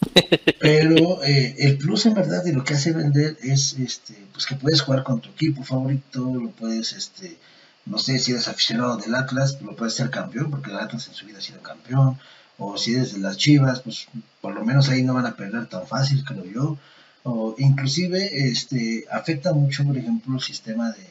[0.60, 4.82] Pero el plus en verdad de lo que hace vender es este, pues que puedes
[4.82, 7.38] jugar con tu equipo favorito, lo puedes este,
[7.86, 11.14] no sé si eres aficionado del Atlas, lo puedes ser campeón, porque el Atlas en
[11.14, 12.18] su vida ha sido campeón,
[12.58, 14.08] o si eres de las Chivas, pues
[14.40, 16.78] por lo menos ahí no van a perder tan fácil, creo yo.
[17.22, 21.06] O inclusive este, afecta mucho, por ejemplo, el sistema de,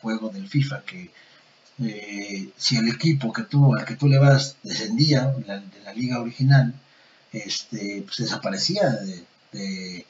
[0.00, 1.10] juego del FIFA, que
[1.82, 6.20] eh, si el equipo que tú, al que tú le vas descendía de la liga
[6.20, 6.72] original,
[7.32, 8.90] este, pues desaparecía
[9.52, 10.06] de,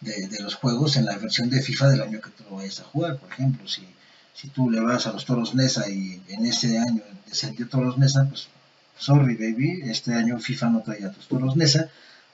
[0.00, 2.84] de, los juegos en la versión de FIFA del año que tú lo vayas a
[2.84, 3.18] jugar.
[3.18, 3.86] Por ejemplo, si
[4.34, 8.26] si tú le vas a los toros Nesa y en ese año descendió toros Nesa,
[8.28, 8.48] pues
[8.98, 11.90] sorry baby, este año FIFA no traía tus toros Nesa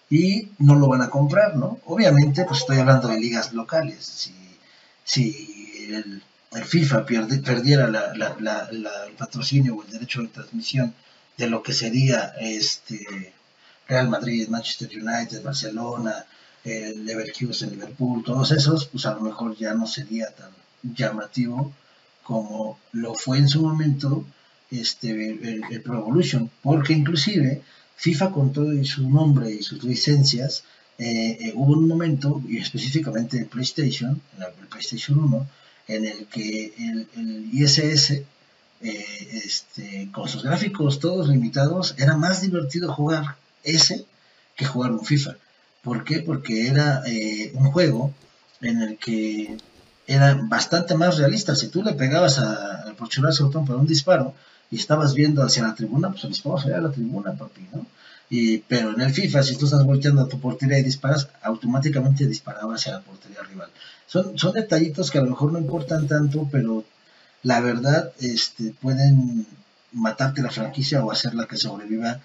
[0.09, 1.81] y no lo van a comprar, ¿no?
[1.87, 4.05] Obviamente, pues estoy hablando de ligas locales.
[4.05, 4.35] Si,
[5.05, 6.23] si el,
[6.65, 10.95] FIFA perdiera el patrocinio o el derecho de transmisión
[11.37, 13.35] de lo que sería este
[13.89, 16.25] Real Madrid, Manchester United, Barcelona,
[16.65, 20.51] el Leverkusen, Liverpool, todos esos, pues a lo mejor ya no sería tan
[20.83, 21.73] llamativo
[22.27, 24.25] como lo fue en su momento
[24.73, 27.63] este, el, Pro Evolution, porque inclusive
[27.95, 30.65] FIFA con todo su nombre y sus licencias,
[30.99, 35.49] eh, eh, hubo un momento, y específicamente el PlayStation, el PlayStation 1,
[35.87, 38.25] en el que el, ISS, eh,
[39.45, 44.05] este, con sus gráficos todos limitados, era más divertido jugar ese
[44.57, 45.37] que jugar un FIFA.
[45.81, 46.23] ¿Por qué?
[46.23, 47.05] Porque era
[47.55, 48.13] un juego
[48.61, 49.57] en el que
[50.07, 51.55] era bastante más realista.
[51.55, 54.35] Si tú le pegabas al el botón para un disparo
[54.71, 57.87] y estabas viendo hacia la tribuna, pues el disparo sería a la tribuna, papi, ¿no?
[58.29, 62.27] Y, pero en el FIFA, si tú estás volteando a tu portería y disparas, automáticamente
[62.27, 63.69] disparaba hacia la portería rival.
[64.07, 66.85] Son, son detallitos que a lo mejor no importan tanto, pero
[67.45, 69.47] la verdad este, pueden
[69.93, 72.21] matarte la franquicia o hacerla que sobreviva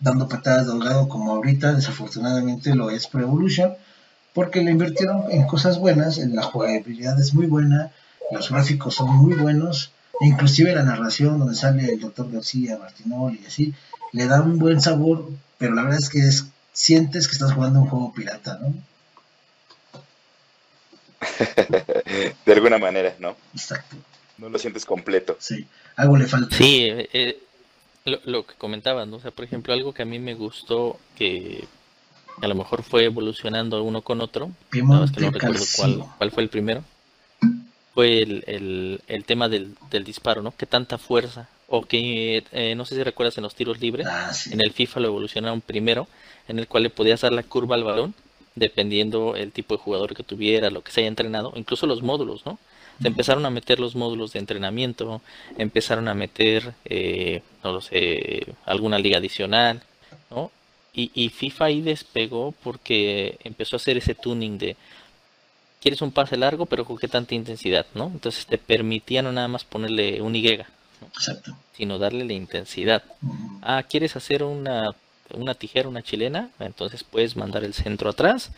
[0.00, 3.74] dando patadas de ahogado como ahorita desafortunadamente lo es Pro Evolution
[4.32, 7.92] porque le invirtieron en cosas buenas, en la jugabilidad es muy buena,
[8.30, 13.38] los gráficos son muy buenos, e inclusive la narración donde sale el doctor García, Martinol
[13.42, 13.74] y así,
[14.12, 17.80] le da un buen sabor, pero la verdad es que es, sientes que estás jugando
[17.80, 18.74] un juego pirata, ¿no?
[22.46, 23.36] de alguna manera, ¿no?
[23.54, 23.96] Exacto.
[24.38, 25.36] No lo sientes completo.
[25.38, 25.66] Sí,
[25.96, 26.56] algo le falta.
[26.56, 27.42] Sí, eh, eh,
[28.04, 29.18] lo, lo, que comentaban, ¿no?
[29.18, 31.68] O sea, por ejemplo, algo que a mí me gustó, que
[32.40, 36.42] a lo mejor fue evolucionando uno con otro, nada que no recuerdo cuál, cuál, fue
[36.42, 36.84] el primero,
[37.94, 40.54] fue el, el, el tema del, del, disparo, ¿no?
[40.56, 44.32] Que tanta fuerza, o que, eh, no sé si recuerdas en los tiros libres, ah,
[44.32, 44.52] sí.
[44.52, 46.08] en el FIFA lo evolucionaron primero,
[46.48, 48.14] en el cual le podías dar la curva al balón,
[48.54, 52.44] dependiendo el tipo de jugador que tuviera, lo que se haya entrenado, incluso los módulos,
[52.46, 52.58] ¿no?
[53.00, 55.22] Se empezaron a meter los módulos de entrenamiento,
[55.58, 59.82] empezaron a meter, eh, no lo sé, alguna liga adicional,
[60.30, 60.50] ¿no?
[60.94, 64.76] Y, y, FIFA ahí despegó porque empezó a hacer ese tuning de
[65.80, 68.06] quieres un pase largo pero con qué tanta intensidad, ¿no?
[68.06, 70.66] Entonces te permitía no nada más ponerle un Y,
[71.00, 71.06] ¿no?
[71.08, 71.56] Exacto.
[71.74, 73.02] sino darle la intensidad.
[73.22, 73.58] Uh -huh.
[73.62, 74.94] Ah, quieres hacer una,
[75.34, 78.52] una tijera, una chilena, entonces puedes mandar el centro atrás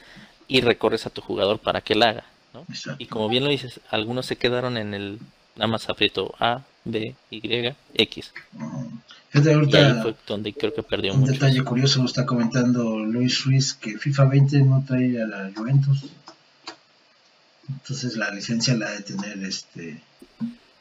[0.49, 2.25] y recorres a tu jugador para que la haga.
[2.53, 2.66] ¿no?
[2.99, 5.18] Y como bien lo dices, algunos se quedaron en el
[5.57, 8.33] nada más aprieto A, B, Y, X.
[9.35, 11.33] Ahorita, y ahí fue donde creo que perdió un mucho.
[11.33, 16.05] detalle curioso está comentando Luis Ruiz que FIFA 20 no trae a la Juventus.
[17.68, 20.01] Entonces la licencia la ha de tener este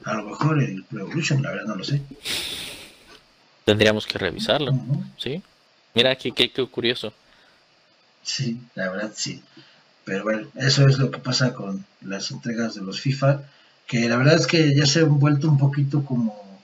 [0.04, 2.02] a lo mejor el Pro Evolution, la verdad no lo sé.
[3.66, 5.04] Tendríamos que revisarlo, Uh -huh.
[5.18, 5.42] ¿sí?
[5.96, 7.14] Mira qué, qué, qué curioso.
[8.24, 9.42] Sí, la verdad sí.
[10.04, 13.42] Pero bueno, eso es lo que pasa con las entregas de los FIFA,
[13.88, 16.60] que la verdad es que ya se han vuelto un poquito como,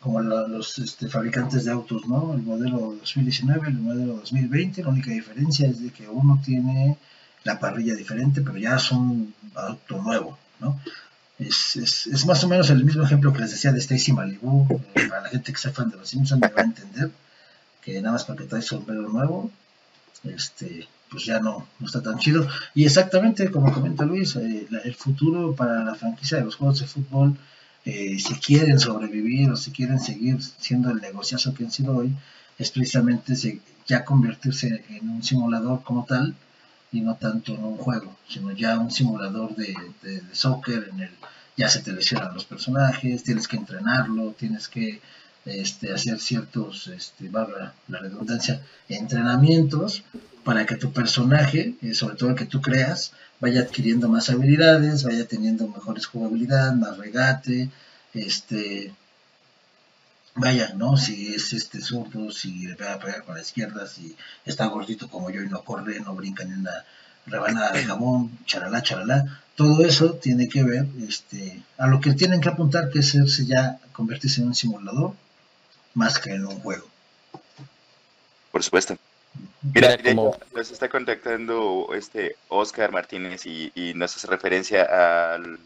[0.00, 2.34] como la, los este, fabricantes de autos, ¿no?
[2.34, 6.96] El modelo 2019, el modelo 2020, la única diferencia es de que uno tiene
[7.44, 10.80] la parrilla diferente, pero ya es un auto nuevo, ¿no?
[11.38, 14.66] Es, es, es más o menos el mismo ejemplo que les decía de Stacy Malibu,
[14.94, 17.10] eh, para la gente que sea fan de los Simpsons me va a entender,
[17.80, 19.50] que nada más para que trae sombrero nuevo,
[20.24, 22.48] este, pues ya no, no está tan chido.
[22.74, 26.80] Y exactamente como comenta Luis, eh, la, el futuro para la franquicia de los juegos
[26.80, 27.36] de fútbol,
[27.84, 32.12] eh, si quieren sobrevivir o si quieren seguir siendo el negociazo que han sido hoy,
[32.58, 36.34] es precisamente se, ya convertirse en un simulador como tal
[36.90, 41.00] y no tanto en un juego, sino ya un simulador de, de, de soccer en
[41.00, 41.10] el
[41.56, 45.00] ya se te lesionan los personajes, tienes que entrenarlo, tienes que
[45.44, 50.04] este, hacer ciertos, este, valga la redundancia, entrenamientos
[50.44, 55.02] para que tu personaje, eh, sobre todo el que tú creas, vaya adquiriendo más habilidades,
[55.04, 57.70] vaya teniendo mejores jugabilidad, más regate,
[58.14, 58.94] este,
[60.34, 60.96] vaya, ¿no?
[60.96, 65.08] Si es este zurdo, si le pega a pegar con la izquierda, si está gordito
[65.08, 66.84] como yo y no corre, no brinca ni una
[67.26, 72.40] rebanada de jamón, charalá, charalá, todo eso tiene que ver este, a lo que tienen
[72.40, 75.14] que apuntar, que es ya, convertirse en un simulador,
[75.94, 76.86] más que en un juego.
[78.50, 78.96] Por supuesto.
[79.74, 80.36] Mira, Mira como...
[80.54, 85.58] nos está contactando este Oscar Martínez y, y nos hace referencia al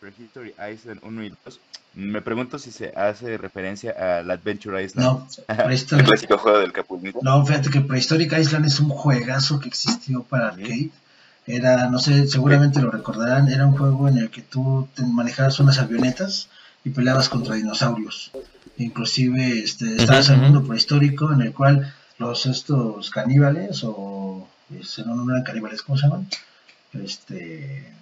[0.00, 1.60] Prehistory Island 1 y 2.
[1.94, 5.06] Me pregunto si se hace referencia al Adventure Island.
[5.06, 7.18] No, el clásico juego del Capulito.
[7.22, 10.90] No, fíjate que Prehistoric Island es un juegazo que existió para arcade.
[11.46, 15.58] Era, no sé, seguramente lo recordarán, era un juego en el que tú te manejabas
[15.58, 16.48] unas avionetas
[16.84, 18.30] y peleabas contra dinosaurios.
[18.78, 25.02] Inclusive este, estabas en un mundo prehistórico en el cual los estos caníbales o este,
[25.04, 26.28] no, no eran caníbales, ¿cómo se llaman?
[26.92, 27.92] Este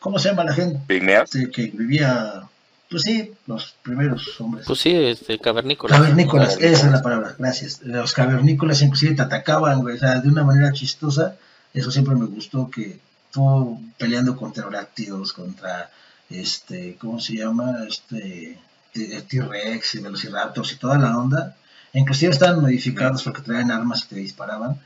[0.00, 0.80] ¿cómo se llama la gente?
[0.88, 2.44] Este, que vivía
[2.90, 4.66] pues sí, los primeros hombres.
[4.66, 5.98] Pues sí, este, cavernícolas.
[5.98, 7.82] Cavernícolas, esa es la palabra, gracias.
[7.82, 11.36] Los cavernícolas inclusive te atacaban, güey, o sea, de una manera chistosa.
[11.72, 13.00] Eso siempre me gustó, que
[13.32, 15.90] tú peleando contra pterodáctilos, contra,
[16.30, 17.84] este, ¿cómo se llama?
[17.88, 18.58] Este,
[18.92, 21.56] T-Rex y Velociraptors y toda la onda.
[21.92, 24.80] Inclusive estaban modificados porque traían armas y te disparaban.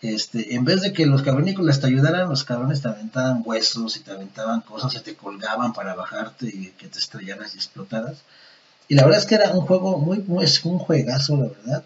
[0.00, 4.00] Este, en vez de que los cavernícolas te ayudaran, los cabrones te aventaban huesos y
[4.00, 8.18] te aventaban cosas y te colgaban para bajarte y que te estrellaras y explotaras.
[8.88, 11.84] Y la verdad es que era un juego muy, muy es un juegazo, la verdad.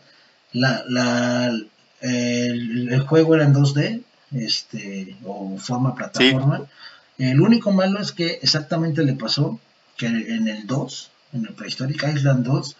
[0.52, 1.46] La, la,
[2.00, 6.58] el, el, juego era en 2D, este, o forma plataforma.
[6.58, 6.64] Sí.
[7.18, 9.58] El único malo es que exactamente le pasó
[9.96, 12.76] que en el 2, en el Prehistoric Island 2,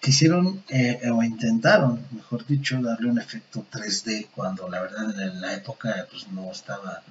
[0.00, 5.54] quisieron eh, o intentaron, mejor dicho, darle un efecto 3D cuando la verdad en la
[5.54, 7.02] época pues no estaba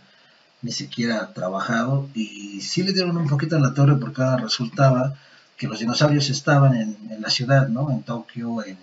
[0.61, 5.15] ni siquiera trabajado y sí le dieron un poquito en la torre porque ahora resultaba
[5.57, 7.89] que los dinosaurios estaban en, la ciudad, ¿no?
[7.91, 8.77] En Tokio, en,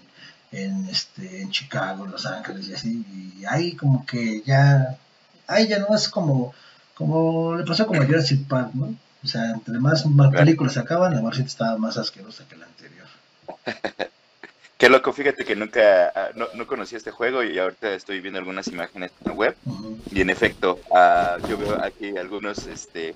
[0.50, 3.06] en, este, en Chicago, en Los Ángeles y así,
[3.38, 4.98] y ahí como que ya,
[5.46, 6.52] ahí ya no es como,
[6.94, 8.94] como le pasó como a Jurassic Park, ¿no?
[9.22, 13.06] O sea, entre más, más películas sacaban, la marcita estaba más asquerosa que la anterior.
[14.76, 18.38] Qué loco, fíjate que nunca, ah, no, no conocía este juego y ahorita estoy viendo
[18.38, 19.56] algunas imágenes en la web
[20.10, 23.14] y en efecto, ah, yo veo aquí algunos, este,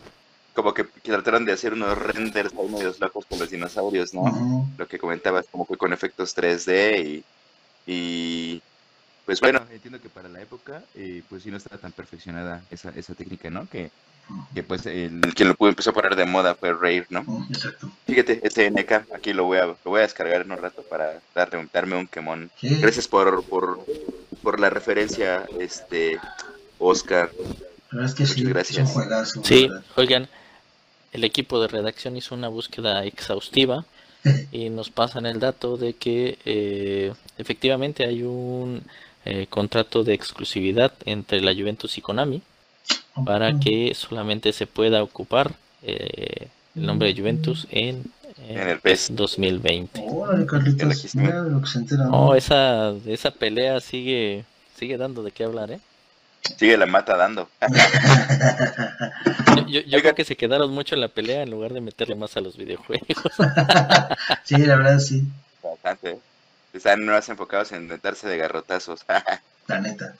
[0.54, 4.66] como que, que trataron de hacer unos renders ahí medios locos con los dinosaurios, ¿no?
[4.78, 7.24] Lo que comentabas, como que con efectos 3D y,
[7.86, 8.62] y
[9.28, 12.90] pues bueno, entiendo que para la época, eh, pues sí no estaba tan perfeccionada esa,
[12.96, 13.68] esa técnica, ¿no?
[13.68, 13.90] Que,
[14.54, 17.46] que pues el, quien lo pudo empezó a poner de moda fue Rare, ¿no?
[17.50, 17.90] Exacto.
[18.06, 21.20] Fíjate, este NK, aquí lo voy a, lo voy a descargar en un rato para
[21.34, 22.50] darle, un- darme un quemón.
[22.58, 22.80] Sí.
[22.80, 23.84] Gracias por, por,
[24.42, 26.18] por la referencia, este,
[26.78, 27.30] Oscar.
[27.90, 28.78] La es que sí, Muchas gracias.
[28.78, 29.44] es un juegazo.
[29.44, 29.84] Sí, ¿verdad?
[29.96, 30.28] oigan,
[31.12, 33.84] el equipo de redacción hizo una búsqueda exhaustiva
[34.52, 38.82] y nos pasan el dato de que eh, efectivamente hay un
[39.28, 42.42] eh, contrato de exclusividad entre la Juventus y Konami
[43.24, 48.04] para que solamente se pueda ocupar eh, el nombre de Juventus en,
[48.46, 49.08] eh, En el PES.
[49.16, 50.04] 2020.
[50.06, 52.04] Órale, Carlitos, aquí mira de lo que se entera.
[52.04, 52.34] No, ¿no?
[52.36, 54.44] esa, esa pelea sigue,
[54.78, 55.80] sigue dando de qué hablar, ¿eh?
[56.56, 57.48] Sigue la mata dando.
[59.56, 62.14] Yo, yo- yo creo que se quedaron mucho en la pelea en lugar de meterle
[62.14, 63.06] más a los videojuegos.
[64.44, 65.24] sí, la verdad sí,
[65.62, 66.18] Bastante.
[66.78, 69.04] Están más enfocados en darse de garrotazos.
[69.66, 70.14] la neta.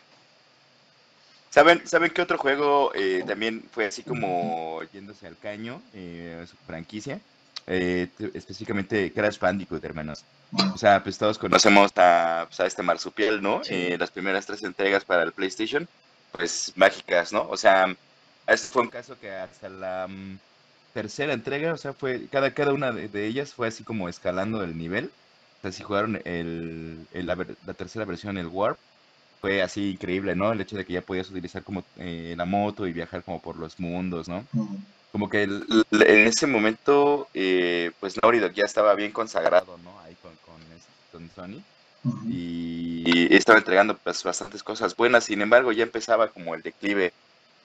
[1.51, 6.57] ¿Saben, ¿Saben qué otro juego eh, también fue así como yéndose al caño, eh, su
[6.67, 7.21] franquicia?
[7.69, 10.25] Eh, específicamente Crash Bandicoot, hermanos.
[10.75, 13.63] O sea, pues todos conocemos a, pues, a este marsupial, ¿no?
[13.63, 13.75] Sí.
[13.75, 15.89] Eh, las primeras tres entregas para el PlayStation,
[16.33, 17.47] pues mágicas, ¿no?
[17.49, 17.95] O sea,
[18.49, 20.39] este fue un caso que hasta la mm,
[20.93, 24.65] tercera entrega, o sea, fue cada, cada una de, de ellas fue así como escalando
[24.65, 25.13] el nivel.
[25.59, 27.37] O sea, si jugaron el, el- la,
[27.77, 28.79] tercera versión, el Warp,
[29.41, 30.53] fue así increíble, ¿no?
[30.53, 33.59] El hecho de que ya podías utilizar como eh, la moto y viajar como por
[33.59, 34.49] los mundos, ¿no?
[35.11, 40.01] como que el- en ese momento, eh, pues Naughty Dog ya estaba bien consagrado, ¿no?
[40.01, 40.69] Ahí con, con,
[41.11, 41.65] con Sony.
[42.27, 45.25] Y, y estaba entregando pues, bastantes cosas buenas.
[45.25, 47.13] Sin embargo, ya empezaba como el declive.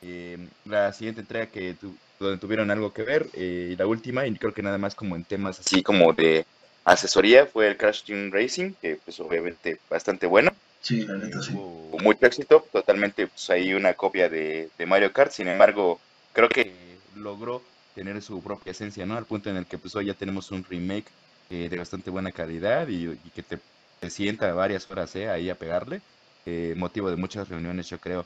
[0.02, 4.26] Eh, la siguiente entrega que tu- donde tuvieron algo que ver, eh, y la última,
[4.28, 6.46] y creo que nada más como en temas así como de
[6.84, 10.52] asesoría, fue el Crash Team Racing, que pues obviamente bastante bueno.
[10.82, 11.62] Sí, la neta sí.
[11.90, 16.00] Tuvo mucho éxito, totalmente pues ahí una copia de, de Mario Kart, sin embargo,
[16.34, 17.62] creo que logró
[17.94, 19.16] tener su propia esencia, ¿no?
[19.18, 21.12] Al punto en el que pues hoy ya tenemos un remake
[21.50, 23.60] eh, de bastante buena calidad y, y que te,
[24.00, 25.30] te sienta varias horas ¿eh?
[25.30, 26.02] ahí a pegarle,
[26.46, 28.26] eh, motivo de muchas reuniones yo creo.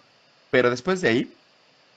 [0.49, 1.33] Pero después de ahí,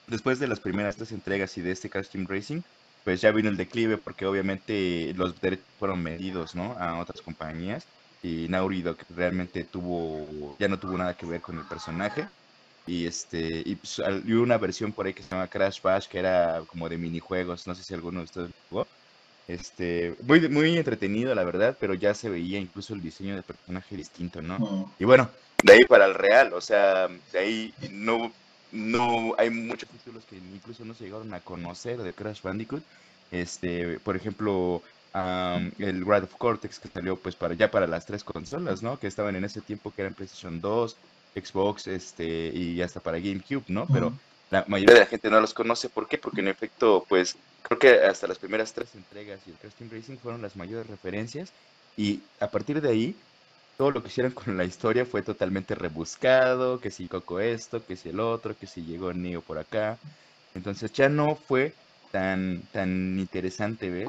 [0.06, 2.62] después de las primeras tres entregas y de este Crash Team Racing,
[3.04, 6.76] pues ya vino el declive porque obviamente los derechos fueron medidos, ¿no?
[6.78, 7.86] A otras compañías
[8.22, 12.28] y Naughty Dog realmente tuvo, ya no tuvo nada que ver con el personaje.
[12.86, 16.18] Y este, y, pues, y una versión por ahí que se llama Crash Bash, que
[16.18, 18.86] era como de minijuegos, no sé si alguno de ustedes jugó.
[19.46, 23.96] Este, muy, muy entretenido, la verdad, pero ya se veía incluso el diseño del personaje
[23.96, 24.92] distinto, ¿no?
[24.98, 25.28] Y bueno,
[25.62, 28.32] de ahí para el real, o sea, de ahí no,
[28.72, 32.82] no hay muchos títulos que incluso no se llegaron a conocer de Crash Bandicoot.
[33.30, 38.06] Este, por ejemplo, am, el Wrath of Cortex que salió pues para ya para las
[38.06, 38.98] tres consolas, ¿no?
[38.98, 40.96] Que estaban en ese tiempo que eran PlayStation 2,
[41.34, 43.86] Xbox, este, y hasta para GameCube, ¿no?
[43.86, 44.12] Pero
[44.50, 46.18] la mayoría de la gente no los conoce, ¿por qué?
[46.18, 49.90] Porque en efecto, pues creo que hasta las primeras tres entregas y el Crash Team
[49.92, 51.52] Racing fueron las mayores referencias
[51.96, 53.16] y a partir de ahí
[53.80, 57.96] todo lo que hicieron con la historia fue totalmente rebuscado, que si Coco esto, que
[57.96, 59.96] si el otro, que si llegó Neo por acá.
[60.54, 61.72] Entonces ya no fue
[62.12, 64.08] tan, tan interesante ver.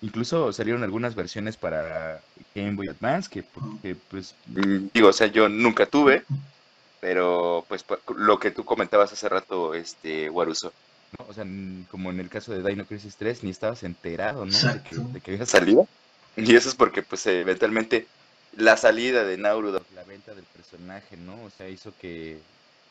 [0.00, 2.22] Incluso salieron algunas versiones para
[2.54, 3.44] Game Boy Advance, que,
[3.82, 6.24] que, pues mm, digo, o sea, yo nunca tuve,
[7.02, 7.84] pero pues
[8.16, 10.72] lo que tú comentabas hace rato, este, Waruso.
[11.18, 11.26] ¿no?
[11.28, 11.44] O sea,
[11.90, 14.56] como en el caso de Dino Crisis 3, ni estabas enterado, ¿no?
[14.56, 15.86] De que, de que había salido.
[16.38, 18.06] Y eso es porque, pues, eventualmente
[18.56, 21.34] la salida de Nauru, la venta del personaje, ¿no?
[21.44, 22.38] O sea, hizo que,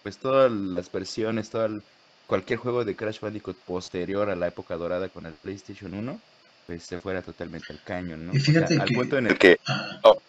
[0.04, 1.82] pues, todas las versiones, todo el-
[2.28, 6.20] cualquier juego de Crash Bandicoot posterior a la época dorada con el PlayStation 1,
[6.68, 8.34] pues se fuera totalmente al caño, ¿no?
[8.34, 9.60] Y O sea, fíjate al que- punto en el que...
[9.68, 10.00] Ah.
[10.04, 10.22] Oh.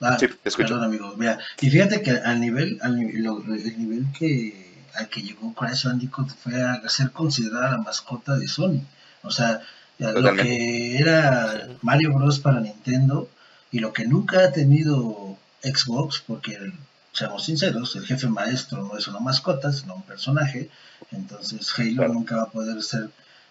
[0.00, 0.68] Ah, Sí, escucho.
[0.68, 1.14] Perdón, amigo.
[1.16, 5.86] Mira, y fíjate que al nivel, al lo- el nivel que al que llegó Crash
[5.86, 8.82] Bandicoot fue a ser considerada la mascota de Sony.
[9.22, 9.62] O sea,
[9.98, 13.28] lo que era Mario Bros para Nintendo
[13.72, 16.58] y lo que nunca ha tenido Xbox, porque
[17.12, 20.70] seamos sinceros, el jefe maestro no es una mascota, sino un personaje.
[21.10, 22.12] Entonces Halo Claro.
[22.14, 23.10] nunca va a poder ser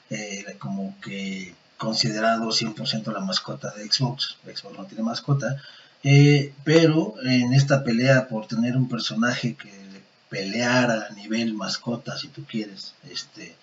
[0.10, 4.38] eh, como que considerado 100% la mascota de Xbox.
[4.46, 5.58] Xbox no tiene mascota.
[6.04, 12.18] Eh, pero en esta pelea por tener un personaje que le peleara a nivel mascota,
[12.18, 13.56] si tú quieres, este,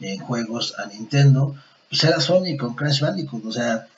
[0.00, 1.54] en juegos a Nintendo,
[1.88, 3.44] pues era Sony con Crash Bandicoot.
[3.46, 3.88] O sea,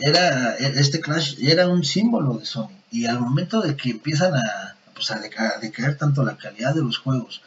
[0.00, 2.70] era, este Crash era un símbolo de Sony.
[2.90, 5.20] Y al momento de que empiezan a, pues, a,
[5.60, 7.42] decaer tanto la calidad de los juegos,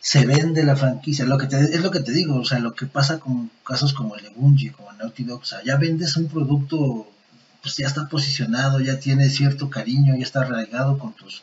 [0.00, 1.24] se vende la franquicia.
[1.24, 3.92] Lo que te, es lo que te digo, o sea, lo que pasa con casos
[3.92, 7.10] como el de Bungie, como Naughty Dog, o sea, ya vendes un producto,
[7.62, 11.42] pues ya está posicionado, ya tiene cierto cariño, ya está arraigado con tus,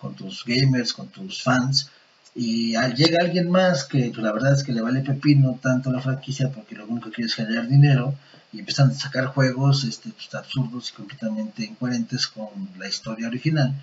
[0.00, 1.90] con tus gamers, con tus fans,
[2.34, 6.00] y llega alguien más que pues, la verdad es que le vale pepino tanto la
[6.00, 8.14] franquicia porque lo único que quiere es generar dinero
[8.52, 13.74] y empiezan a sacar juegos este, pues, absurdos y completamente incoherentes con la historia original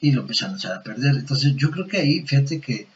[0.00, 1.16] y lo empiezan a echar a perder.
[1.16, 2.88] Entonces yo creo que ahí, fíjate que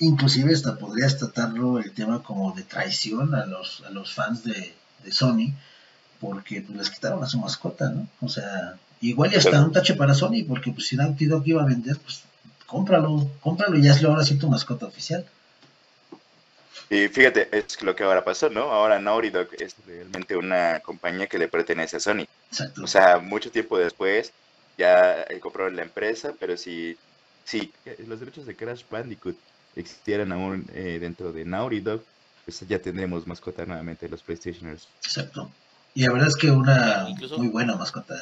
[0.00, 4.74] inclusive hasta podrías tratarlo el tema como de traición a los, a los fans de,
[5.10, 5.54] Sony,
[6.20, 8.06] porque pues, les quitaron a su mascota, ¿no?
[8.20, 11.62] O sea, igual ya está un tache para Sony, porque pues si Naughty Dog iba
[11.62, 12.22] a vender, pues
[12.68, 15.26] cómpralo, cómpralo y hazlo ahora sí tu mascota oficial.
[16.90, 18.70] Y fíjate, es lo que ahora pasó, ¿no?
[18.70, 22.26] Ahora Naughty Dog es realmente una compañía que le pertenece a Sony.
[22.50, 22.84] Exacto.
[22.84, 24.32] O sea, mucho tiempo después
[24.76, 26.96] ya compraron la empresa, pero si,
[27.44, 27.72] si
[28.06, 29.36] los derechos de Crash Bandicoot
[29.74, 32.02] existieran aún eh, dentro de Naughty Dog,
[32.44, 34.88] pues ya tendremos mascota nuevamente los PlayStationers.
[35.02, 35.50] Exacto.
[35.94, 38.14] Y la verdad es que una muy buena mascota,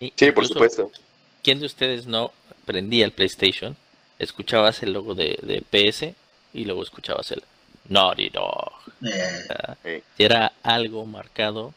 [0.00, 0.12] ¿eh?
[0.14, 0.90] Sí, por supuesto.
[1.42, 2.32] ¿Quién de ustedes no
[2.66, 3.76] prendía el PlayStation,
[4.18, 6.14] escuchabas el logo de, de PS
[6.52, 7.42] y luego escuchabas el
[7.88, 8.72] Naughty Dog?
[9.84, 10.02] Eh.
[10.18, 11.72] Era algo marcado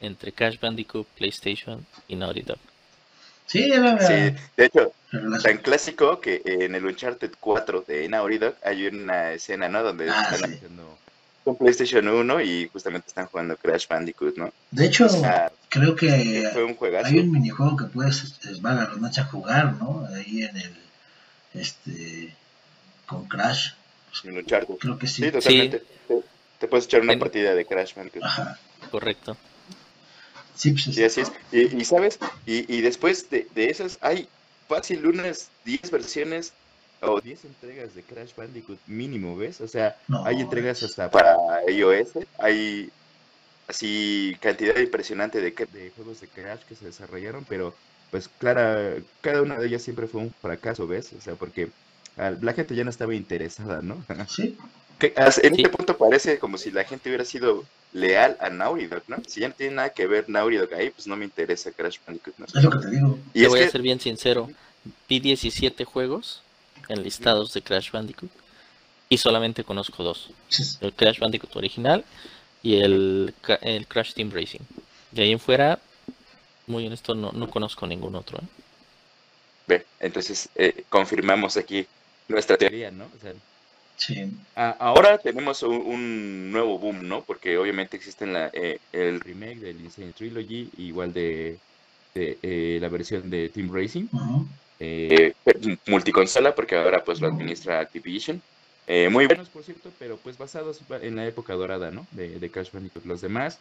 [0.00, 2.58] entre Cash Bandicoot, PlayStation y Naughty Dog.
[3.46, 4.92] Sí, era sí, de hecho,
[5.42, 9.82] tan clásico que en el Uncharted 4 de Naughty Dog hay una escena, ¿no?
[9.82, 10.98] Donde ah, están haciendo
[11.44, 14.52] con PlayStation 1 y justamente están jugando Crash Bandicoot, ¿no?
[14.70, 15.06] De hecho,
[15.68, 20.08] creo que hay un minijuego que puedes, valga la noche a jugar, ¿no?
[20.14, 20.76] Ahí en el,
[21.52, 22.34] este,
[23.06, 23.72] con Crash.
[24.78, 25.24] Creo que sí.
[25.24, 25.82] Sí, totalmente.
[26.58, 28.24] Te, puedes echar una partida de Crash Bandicoot.
[28.24, 28.58] Ajá.
[28.90, 29.36] Correcto.
[30.54, 31.32] Sí, pues, y así es.
[31.52, 34.28] Y, sabes, y, y después de, de, esas hay
[34.68, 36.52] fácil unas 10 versiones
[37.00, 39.60] o 10 entregas de Crash Bandicoot mínimo, ¿ves?
[39.60, 41.36] O sea, hay entregas hasta para
[41.68, 42.90] iOS, hay
[43.68, 47.74] así cantidad impresionante de, de juegos de Crash que se desarrollaron, pero
[48.10, 51.12] pues clara, cada una de ellas siempre fue un fracaso, ¿ves?
[51.18, 51.70] O sea, porque
[52.16, 54.04] la gente ya no estaba interesada, ¿no?
[54.28, 54.56] Sí.
[55.00, 59.16] en este punto parece como si la gente hubiera sido leal a Naughty Dog, ¿no?
[59.26, 61.98] Si ya no tiene nada que ver Naughty Dog ahí, pues no me interesa Crash
[62.06, 62.46] Bandicoot, ¿no?
[62.46, 63.18] Es lo que te digo.
[63.34, 64.48] Y te voy a ser bien sincero,
[65.08, 66.43] vi 17 juegos
[66.88, 68.30] en listados de Crash Bandicoot
[69.08, 70.30] y solamente conozco dos.
[70.80, 72.04] El Crash Bandicoot original
[72.62, 74.60] y el, el Crash Team Racing.
[75.12, 75.78] De ahí en fuera,
[76.66, 78.38] muy honesto, no, no conozco ningún otro.
[78.38, 78.46] ¿eh?
[79.66, 81.86] Ve, entonces eh, confirmamos aquí
[82.26, 83.04] nuestra teoría, ¿no?
[83.04, 83.34] O sea,
[83.96, 84.32] sí.
[84.54, 87.22] ahora tenemos un, nuevo boom, ¿no?
[87.22, 91.58] Porque obviamente existe la, eh, el remake del Insane Trilogy, igual de,
[92.14, 94.06] de la versión de Team Racing
[94.80, 95.34] eh,
[95.86, 98.40] multiconsola, porque ahora pues lo administra Activision.
[98.86, 102.06] Eh, muy buenos, por cierto, pero pues basados en la época dorada, ¿no?
[102.10, 103.06] De, de Crash Bandicoot.
[103.06, 103.58] Los demás,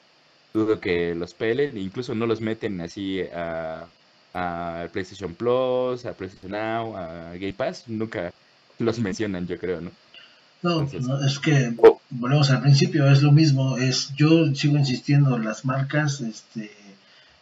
[0.54, 3.86] dudo que los pelen, incluso no los meten así a,
[4.34, 8.34] a PlayStation Plus, a PlayStation Now, a Game Pass, nunca
[8.80, 9.92] los mencionan, yo creo, ¿no?
[10.62, 10.88] No,
[11.26, 11.74] es que
[12.10, 16.72] volvemos al principio, es lo mismo, es yo sigo insistiendo, las marcas, este,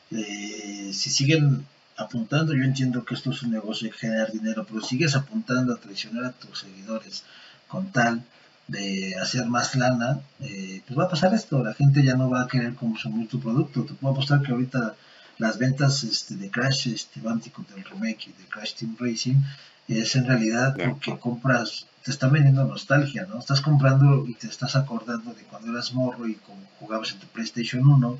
[0.09, 1.65] eh, si siguen
[2.02, 5.78] apuntando, yo entiendo que esto es un negocio y generar dinero, pero sigues apuntando a
[5.78, 7.24] traicionar a tus seguidores
[7.68, 8.24] con tal
[8.68, 12.43] de hacer más lana, eh, pues va a pasar esto, la gente ya no va
[12.43, 14.95] a querer consumir tu producto, te puedo apostar que ahorita
[15.38, 19.36] las ventas este, de Crash este, Bandicoot del remake y de Crash Team Racing
[19.88, 23.39] es en realidad porque compras, te está vendiendo nostalgia, ¿no?
[23.39, 27.28] Estás comprando y te estás acordando de cuando eras morro y como jugabas en tu
[27.28, 28.20] PlayStation 1,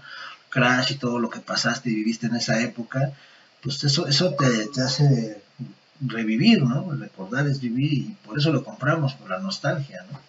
[0.50, 3.14] Crash y todo lo que pasaste y viviste en esa época,
[3.62, 5.42] pues eso, eso te, hace
[6.02, 6.92] revivir, ¿no?
[6.94, 10.20] Recordar es vivir y por eso lo compramos, por la nostalgia, ¿no?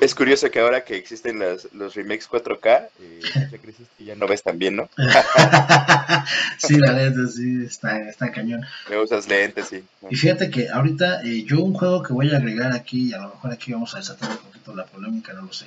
[0.00, 1.38] Es curioso que ahora que existen
[1.72, 3.20] los remakes 4K, eh,
[3.98, 4.88] ya ya no ves tan bien, ¿no?
[6.56, 8.64] sí, la neta, sí, está, está cañón.
[8.88, 9.84] Me usas lentes, sí.
[10.08, 13.18] Y fíjate que ahorita eh, yo un juego que voy a agregar aquí, y a
[13.18, 15.66] lo mejor aquí vamos a desatar un poquito la polémica, no lo sé,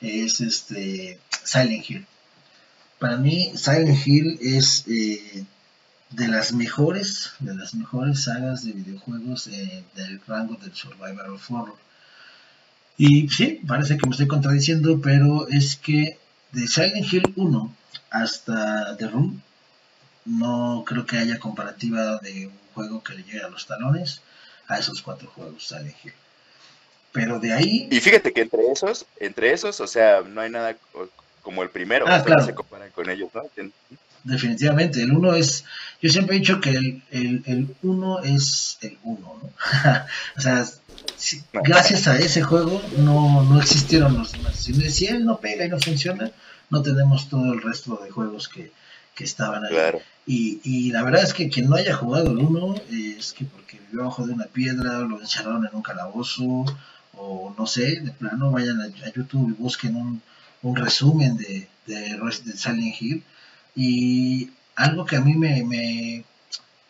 [0.00, 2.06] es este Silent Hill.
[2.98, 5.44] Para mí, Silent Hill es eh,
[6.10, 11.50] de las mejores, de las mejores sagas de videojuegos eh, del rango del Survival of
[11.50, 11.76] Horror.
[12.96, 16.18] Y sí, parece que me estoy contradiciendo, pero es que
[16.52, 17.74] de Silent Hill 1
[18.10, 19.42] hasta The Room,
[20.24, 24.22] no creo que haya comparativa de un juego que le llegue a los talones
[24.68, 26.14] a esos cuatro juegos Silent Hill.
[27.12, 27.88] Pero de ahí...
[27.90, 30.76] Y fíjate que entre esos, entre esos, o sea, no hay nada
[31.44, 32.44] como el primero, ah, claro.
[32.44, 33.42] se comparan con ellos, ¿no?
[34.24, 35.64] Definitivamente, el uno es,
[36.00, 39.50] yo siempre he dicho que el, el, el uno es el uno, ¿no?
[40.36, 40.66] o sea,
[41.52, 44.56] gracias a ese juego no, no existieron los demás.
[44.56, 46.30] Si, él no pega y no funciona,
[46.70, 48.72] no tenemos todo el resto de juegos que,
[49.14, 49.76] que estaban ahí.
[50.26, 52.74] Y, y, la verdad es que quien no haya jugado el 1
[53.18, 56.64] es que porque vivió abajo de una piedra, lo encerraron en un calabozo,
[57.16, 60.22] o no sé, de plano vayan a, YouTube y busquen un,
[60.64, 63.22] un resumen de, de, de Silent Hill.
[63.76, 66.24] Y algo que a mí me, me,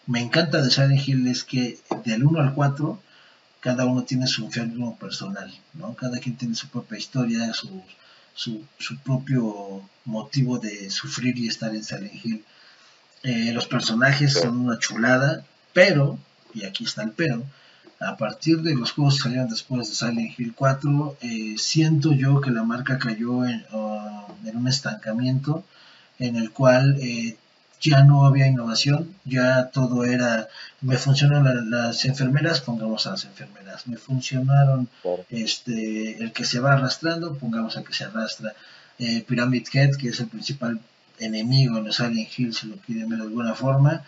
[0.07, 3.01] me encanta de Silent Hill es que del 1 al 4
[3.61, 5.95] cada uno tiene su enfermo personal, ¿no?
[5.95, 7.83] Cada quien tiene su propia historia, su,
[8.35, 12.45] su, su propio motivo de sufrir y estar en Silent Hill.
[13.22, 16.18] Eh, los personajes son una chulada, pero,
[16.53, 17.43] y aquí está el pero,
[18.07, 22.40] a partir de los juegos que salieron después de Silent Hill 4, eh, siento yo
[22.40, 25.64] que la marca cayó en, uh, en un estancamiento
[26.18, 27.36] en el cual eh,
[27.80, 30.48] ya no había innovación, ya todo era,
[30.80, 34.88] me funcionan las enfermeras, pongamos a las enfermeras, me funcionaron
[35.28, 38.55] este, el que se va arrastrando, pongamos al que se arrastra,
[38.98, 40.80] eh, Pyramid Head, que es el principal
[41.18, 44.02] enemigo en los Alien Hill, si lo quieren ver de alguna forma,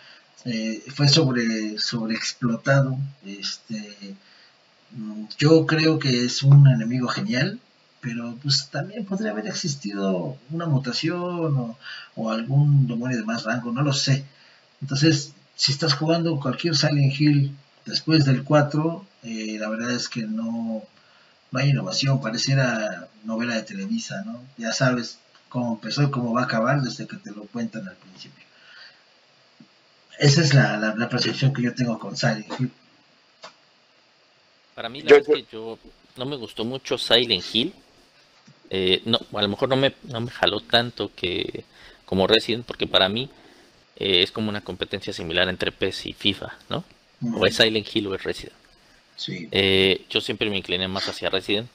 [0.45, 4.15] eh, fue sobre, sobre explotado, este,
[5.37, 7.59] yo creo que es un enemigo genial,
[8.01, 11.75] pero pues también podría haber existido una mutación
[12.15, 14.25] o, algún demonio de más rango, no lo sé.
[14.81, 20.23] Entonces, si estás jugando cualquier Silent Hill después del 4, eh, la verdad es que
[20.23, 20.83] no,
[21.51, 24.41] no hay innovación, pareciera novela de Televisa, ¿no?
[24.57, 25.19] Ya sabes
[25.49, 28.46] cómo empezó y cómo va a acabar desde que te lo cuentan al principio.
[30.19, 32.71] Esa es la, la, percepción que yo tengo con Silent Hill.
[34.73, 35.77] Para mí, la verdad es que yo
[36.15, 37.73] no me gustó mucho Silent Hill
[38.69, 41.63] eh, no, a lo mejor no me, no me jaló tanto que
[42.05, 43.29] como Resident, porque para mí
[43.95, 46.83] eh, es como una competencia similar entre PES y FIFA, ¿no?
[47.35, 48.55] O es Silent Hill o es Resident.
[49.27, 51.69] Eh, yo siempre me incliné más hacia Resident.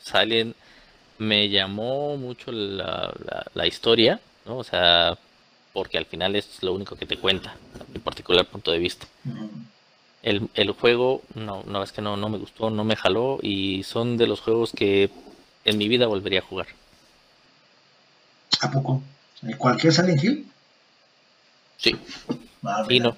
[0.00, 0.56] Silent
[1.18, 3.12] me llamó mucho la,
[3.52, 4.58] la, historia, ¿no?
[4.58, 5.18] O sea,
[5.76, 7.54] porque al final es lo único que te cuenta,
[7.92, 9.06] mi particular punto de vista.
[10.22, 13.82] el, el, juego, no, no, es que no, no me gustó, no me jaló y
[13.82, 15.10] son de los juegos que
[15.66, 16.68] en mi vida volvería a jugar.
[18.62, 19.02] ¿A poco?
[19.58, 20.46] ¿Cualquier Silent Hill?
[21.76, 21.94] Sí.
[22.64, 23.14] Ah, y no.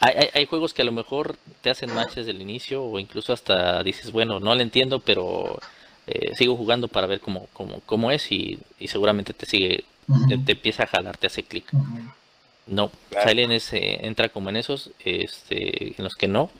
[0.00, 3.34] Hay, hay, juegos que a lo mejor te hacen match desde el inicio o incluso
[3.34, 5.60] hasta dices, bueno, no lo entiendo, pero
[6.06, 9.84] eh, sigo jugando para ver cómo, cómo, cómo es y, seguramente te sigue,
[10.28, 11.66] te, empieza a jalar, te hace clic.
[12.66, 12.90] No,
[13.26, 16.50] Silent entra como en esos, este, en los que no.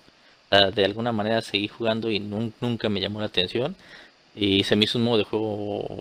[0.51, 3.75] Ah, de alguna manera seguí jugando y nunca me llamó la atención.
[4.35, 5.99] Y se me hizo un modo de juego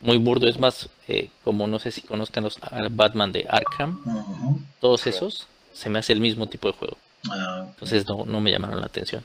[0.00, 0.48] muy burdo.
[0.48, 2.58] Es más, eh, como no sé si conozcan los
[2.90, 4.02] Batman de Arkham,
[4.80, 6.96] todos esos, se me hace el mismo tipo de juego.
[7.30, 9.24] Ah, Entonces no, no me llamaron la atención.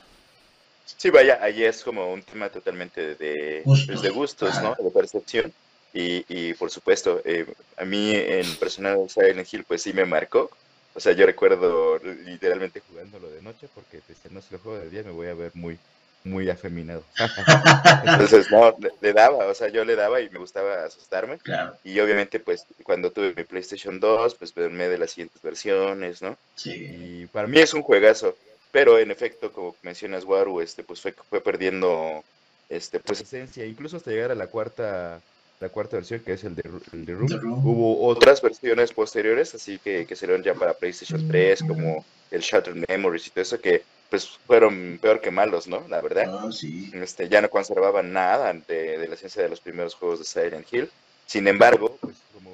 [0.96, 4.74] Sí, vaya, ahí es como un tema totalmente de gustos, de gustos ¿no?
[4.78, 5.52] De percepción.
[5.92, 10.50] Y, y por supuesto, eh, a mí en personal Silent Hill, pues sí me marcó.
[10.94, 14.90] O sea, yo recuerdo literalmente jugándolo de noche porque pues, no se lo juego de
[14.90, 15.78] día me voy a ver muy
[16.24, 17.04] muy afeminado.
[18.04, 21.38] Entonces, no, le, daba, o sea, yo le daba y me gustaba asustarme.
[21.84, 26.36] Y obviamente, pues, cuando tuve mi PlayStation 2, pues, verme de las siguientes versiones, ¿no?
[26.56, 26.72] Sí.
[26.72, 28.36] Y para mí es un juegazo,
[28.70, 32.22] pero en efecto, como mencionas, Waru, este, pues, fue, fue perdiendo,
[32.68, 35.20] este, pues, esencia, incluso hasta llegar a la cuarta
[35.60, 37.66] la cuarta versión, que es el de, el Room.
[37.66, 42.84] Hubo otras versiones posteriores, así que, que salieron ya para PlayStation 3, como el Shattered
[42.88, 45.86] Memories y todo eso, que pues fueron peor que malos, ¿no?
[45.88, 46.26] La verdad.
[46.28, 46.90] Ah, sí.
[46.94, 50.72] Este, ya no conservaban nada de, de, la ciencia de los primeros juegos de Silent
[50.72, 50.90] Hill.
[51.26, 52.50] Sin embargo, pues como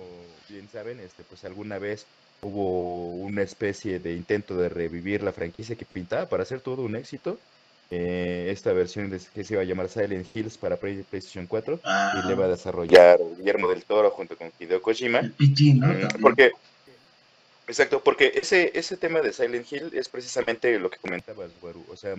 [0.48, 2.07] bien saben, este, pues alguna vez
[2.42, 6.96] hubo una especie de intento de revivir la franquicia que pintaba para hacer todo un
[6.96, 7.38] éxito.
[7.97, 12.26] Eh, esta versión de, que se iba a llamar Silent Hills para PlayStation 4 y
[12.26, 15.22] le va a desarrollar Guillermo del Toro junto con Hideo Kojima.
[15.22, 16.51] Mm, porque
[17.68, 21.84] Exacto, porque ese, ese tema de Silent Hill es precisamente lo que comentabas, Waru.
[21.88, 22.16] O sea,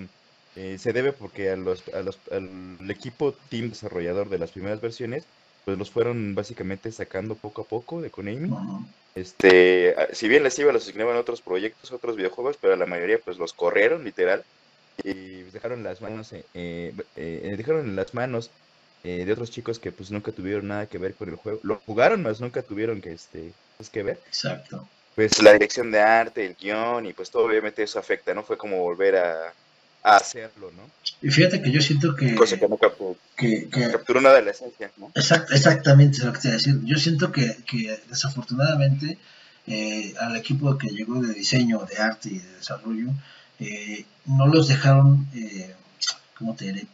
[0.56, 4.80] eh, se debe porque a los, a los, al equipo team desarrollador de las primeras
[4.80, 5.26] versiones,
[5.66, 8.50] pues los fueron básicamente sacando poco a poco de Konami.
[9.14, 13.38] Este, si bien les iba, los asignaban otros proyectos, otros videojuegos, pero la mayoría pues
[13.38, 14.44] los corrieron, literal.
[15.04, 18.52] Y dejaron las manos, eh, eh, dejaron las manos
[19.04, 21.60] de otros chicos que pues nunca tuvieron nada que ver con el juego.
[21.62, 24.20] Lo jugaron, más nunca tuvieron que, este, pues, que ver.
[24.26, 24.90] Exacto.
[25.14, 28.42] Pues la dirección de arte, el guion y pues todo obviamente eso afecta, ¿no?
[28.42, 29.54] Fue como volver a,
[30.02, 30.84] hacerlo, ¿no?
[31.22, 32.36] Y fíjate que yo siento que...
[32.36, 32.78] Cosa que no
[33.36, 35.12] que, capturó nada de la esencia, ¿no?
[35.16, 36.80] exactamente lo que te decir.
[36.84, 39.18] Yo siento que, que desafortunadamente
[39.68, 43.08] eh, al equipo que llegó de diseño, de arte y de desarrollo,
[43.60, 45.74] eh, no los dejaron, eh,
[46.38, 46.88] ¿cómo te diré?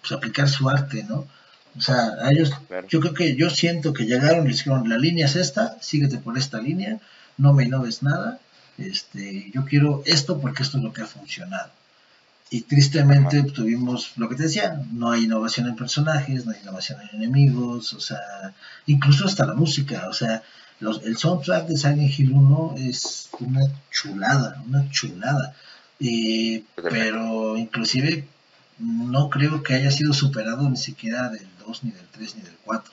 [0.00, 1.26] pues aplicar su arte, ¿no?
[1.76, 2.50] O sea, a ellos,
[2.88, 6.36] yo creo que yo siento que llegaron y dijeron, la línea es esta, síguete por
[6.38, 6.98] esta línea,
[7.36, 8.40] no me innoves nada,
[8.78, 11.70] este, yo quiero esto porque esto es lo que ha funcionado.
[12.52, 16.98] Y tristemente tuvimos lo que te decía, no hay innovación en personajes, no hay innovación
[17.02, 18.18] en enemigos, o sea,
[18.86, 20.42] incluso hasta la música, o sea,
[20.80, 25.54] el soundtrack de Silent Hill 1 es una chulada, una chulada.
[26.74, 28.26] Pero inclusive
[28.78, 32.56] no creo que haya sido superado ni siquiera del 2, ni del 3, ni del
[32.64, 32.92] 4.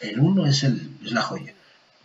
[0.00, 1.54] El 1 es, el, es la joya.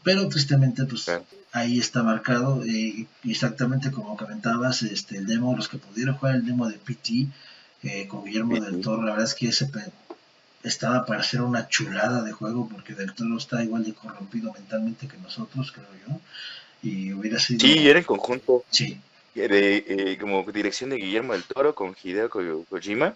[0.03, 1.11] Pero tristemente, pues
[1.51, 6.45] ahí está marcado, eh, exactamente como comentabas, este, el demo, los que pudieron jugar el
[6.45, 7.27] demo de PT
[7.83, 9.69] eh, con Guillermo del Toro, la verdad es que ese
[10.63, 15.07] estaba para ser una chulada de juego porque Del Toro está igual de corrompido mentalmente
[15.07, 16.19] que nosotros, creo yo.
[16.83, 17.59] Y hubiera sido...
[17.59, 18.63] Sí, era en conjunto.
[18.69, 18.99] Sí.
[19.39, 23.13] Eh, como dirección de Guillermo del Toro con Hideo Kojima.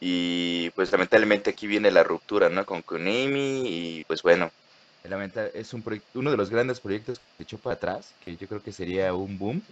[0.00, 2.64] Y pues lamentablemente aquí viene la ruptura, ¿no?
[2.64, 4.50] Con Konami y pues bueno.
[5.54, 5.82] Es un
[6.14, 9.14] uno de los grandes proyectos que se echó para atrás, que yo creo que sería
[9.14, 9.62] un boom.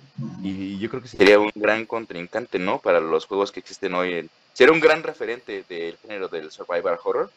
[0.43, 2.78] Y yo creo que sería un gran contrincante, ¿no?
[2.78, 4.28] Para los juegos que existen hoy
[4.59, 7.30] era un gran referente del género del survival horror.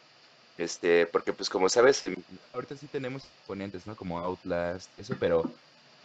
[0.58, 2.04] Este, porque pues como sabes,
[2.54, 3.96] ahorita sí tenemos ponentes, ¿no?
[3.96, 5.52] Como Outlast, eso, pero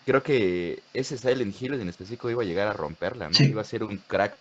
[0.07, 3.45] creo que ese Silent Hill en específico iba a llegar a romperla, ¿no?
[3.45, 4.35] Iba a ser un crack.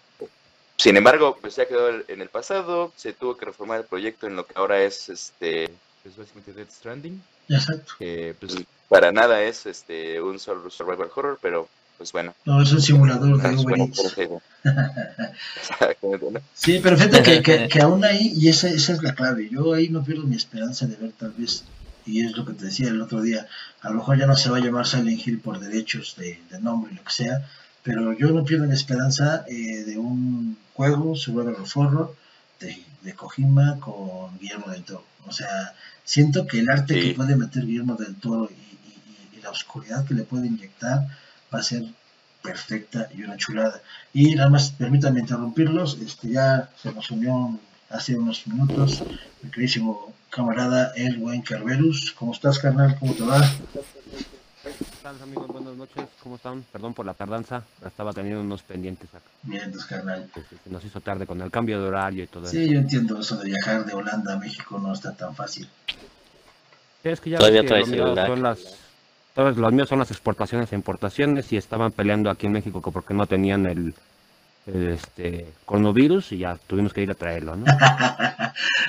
[0.77, 4.35] Sin embargo, pues ya quedó en el pasado, se tuvo que reformar el proyecto en
[4.35, 5.69] lo que ahora es este,
[6.03, 7.21] pues básicamente Dead Stranding.
[7.49, 7.93] Exacto.
[7.97, 8.55] Que pues
[8.87, 12.35] para nada es este un survival horror, pero pues bueno.
[12.45, 13.79] No, es un simulador de Uber
[16.53, 19.89] Sí, pero fíjate que, que, aún ahí, y esa, esa es la clave, yo ahí
[19.89, 21.63] no pierdo mi esperanza de ver tal vez,
[22.05, 23.47] y es lo que te decía el otro día,
[23.81, 26.93] a lo mejor ya no se va a llamar Silent Hill por derechos de, nombre
[26.93, 27.47] y lo que sea,
[27.83, 32.15] pero yo no pierdo mi esperanza eh, de un juego, Survival of Horror,
[32.59, 35.05] de, de Kojima con Guillermo del Toro.
[35.27, 38.65] O sea, siento que el arte que puede meter Guillermo del Toro y,
[39.41, 41.07] la oscuridad que le puede inyectar
[41.53, 41.83] va a ser
[42.41, 43.79] perfecta y una chulada.
[44.11, 49.03] Y nada más, permítanme interrumpirlos, este ya se nos unió hace unos minutos
[49.41, 52.11] mi queridísimo camarada El Buen Carverus.
[52.11, 52.97] ¿Cómo estás, carnal?
[52.99, 53.41] ¿Cómo te va?
[54.63, 55.47] ¿Qué amigos?
[55.47, 56.65] Buenas noches, ¿cómo están?
[56.71, 59.25] Perdón por la tardanza, estaba teniendo unos pendientes acá.
[59.43, 60.29] Bien, pues, carnal.
[60.63, 62.51] Se nos hizo tarde con el cambio de horario y todo eso.
[62.51, 65.69] Sí, yo entiendo eso de viajar de Holanda a México no está tan fácil.
[67.03, 68.59] Es que ya Todavía traes son las
[69.35, 73.13] todos los míos son las exportaciones e importaciones y estaban peleando aquí en México porque
[73.13, 73.93] no tenían el,
[74.65, 77.65] este coronavirus y ya tuvimos que ir a traerlo, ¿no?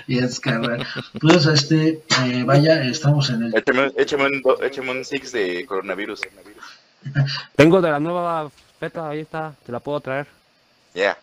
[0.07, 0.53] y es que,
[1.21, 3.55] pues este, eh, vaya, estamos en el...
[3.97, 6.21] Échame, un, un six de coronavirus.
[7.57, 8.51] Tengo de la nueva
[8.81, 10.27] feta, ahí está, te la puedo traer.
[10.95, 11.19] Ya.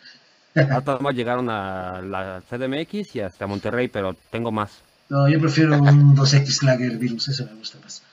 [0.55, 0.99] Yeah.
[0.99, 4.83] más llegaron a la CDMX y hasta Monterrey, pero tengo más.
[5.09, 8.03] No, yo prefiero un 2X Lager Virus, eso me gusta más.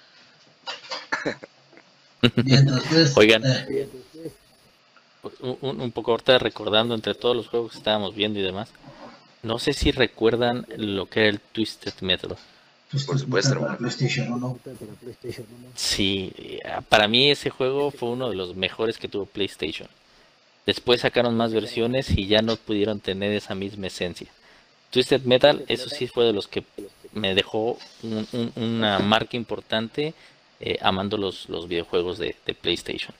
[3.16, 3.88] Oigan, eh.
[5.41, 8.71] Un, poco ahorita recordando entre todos los juegos que estábamos viendo y demás,
[9.43, 12.37] no sé si recuerdan lo que era el Twisted Metal.
[12.91, 13.79] Por supuesto.
[15.77, 19.89] Sí, para mí ese juego fue uno de los mejores que tuvo PlayStation.
[20.66, 24.29] Después sacaron más versiones y ya no pudieron tener esa misma esencia.
[24.91, 26.64] Twisted Metal, eso sí fue de los que
[27.12, 27.79] me dejó
[28.57, 30.14] una marca importante
[30.59, 33.14] eh, amando los, los videojuegos de, PlayStation.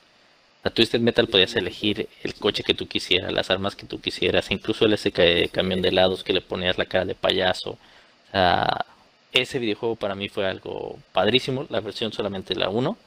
[0.63, 4.51] A Twisted Metal podías elegir el coche que tú quisieras, las armas que tú quisieras,
[4.51, 5.11] incluso el ese
[5.51, 7.79] camión de helados que le ponías la cara de payaso.
[9.33, 12.97] ese videojuego para mí fue algo padrísimo, la versión solamente la 1.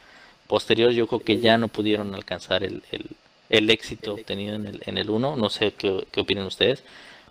[0.48, 2.82] Posterior yo creo que ya no pudieron alcanzar el,
[3.48, 6.82] el, éxito obtenido en el, en el 1, no sé qué, qué opinan ustedes,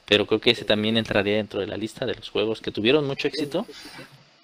[0.05, 3.05] pero creo que ese también entraría dentro de la lista de los juegos que tuvieron
[3.05, 3.67] mucho éxito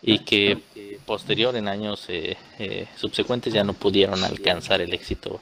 [0.02, 0.58] y que
[1.06, 5.42] posterior en años eh, eh, subsecuentes ya no pudieron alcanzar el éxito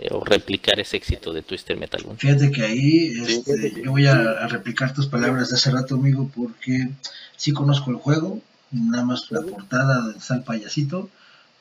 [0.00, 4.46] eh, o replicar ese éxito de Twister Metal Fíjate que ahí este, yo voy a,
[4.46, 6.88] replicar tus palabras de hace rato, amigo, porque
[7.36, 8.40] sí conozco el juego,
[8.70, 11.08] nada más la portada del Sal Payasito,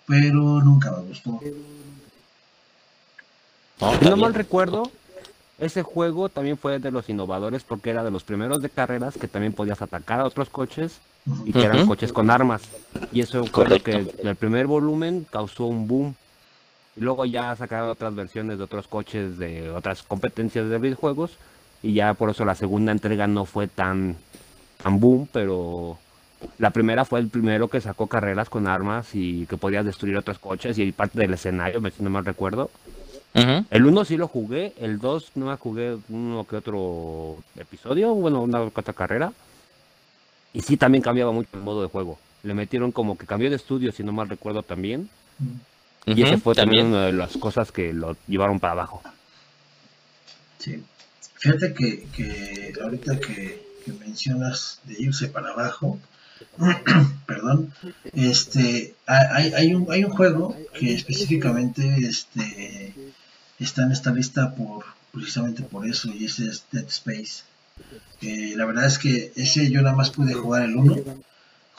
[0.06, 1.40] pero nunca me gustó.
[3.82, 4.92] No, no mal recuerdo,
[5.60, 9.28] ese juego también fue de los innovadores porque era de los primeros de carreras que
[9.28, 11.00] también podías atacar a otros coches
[11.46, 12.62] y que eran coches con armas.
[13.12, 16.16] Y eso fue lo que el primer volumen causó un boom.
[16.98, 21.38] Y luego ya sacaron otras versiones de otros coches de otras competencias de videojuegos
[21.84, 24.16] y ya por eso la segunda entrega no fue tan,
[24.82, 25.98] tan boom, pero
[26.58, 30.40] la primera fue el primero que sacó carreras con armas y que podías destruir otros
[30.40, 32.72] coches y parte del escenario, si no mal recuerdo.
[33.70, 38.42] El 1 sí lo jugué, el 2 no me jugué uno que otro episodio, bueno,
[38.42, 39.32] una otra carrera.
[40.54, 42.18] Y sí también cambiaba mucho el modo de juego.
[42.42, 45.08] Le metieron como que cambió de estudio, si no mal recuerdo también.
[46.08, 49.04] Y ese fue también una de las cosas que lo llevaron para abajo.
[50.58, 50.82] Sí.
[51.36, 53.68] Fíjate que, que ahorita que,
[54.00, 56.00] mencionas de irse para abajo,
[57.26, 57.74] perdón,
[58.14, 62.94] este, hay, hay, un, hay un juego que específicamente este,
[63.60, 64.84] está en esta lista por
[65.14, 67.44] precisamente por eso y ese es Dead Space.
[68.56, 70.96] la verdad es que ese yo nada más pude jugar el 1,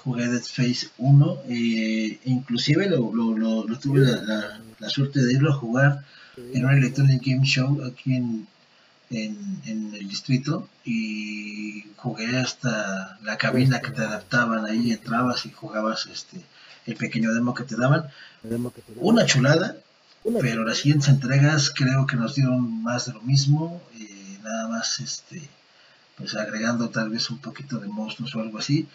[0.04, 5.52] jugué Dead Space 1 e inclusive lo, lo, lo, tuve la, la, suerte de irlo
[5.52, 6.04] a jugar
[6.36, 8.46] en un Electronic Game Show aquí en,
[9.10, 15.50] en, en, el distrito y jugué hasta la cabina que te adaptaban ahí, entrabas y
[15.50, 16.44] jugabas este
[16.86, 18.08] el pequeño demo que te daban.
[18.96, 19.76] Una chulada,
[20.40, 25.00] pero las siguientes entregas creo que nos dieron más de lo mismo, eh, nada más
[25.00, 25.48] este
[26.16, 28.88] pues agregando tal vez un poquito de monstruos o algo así.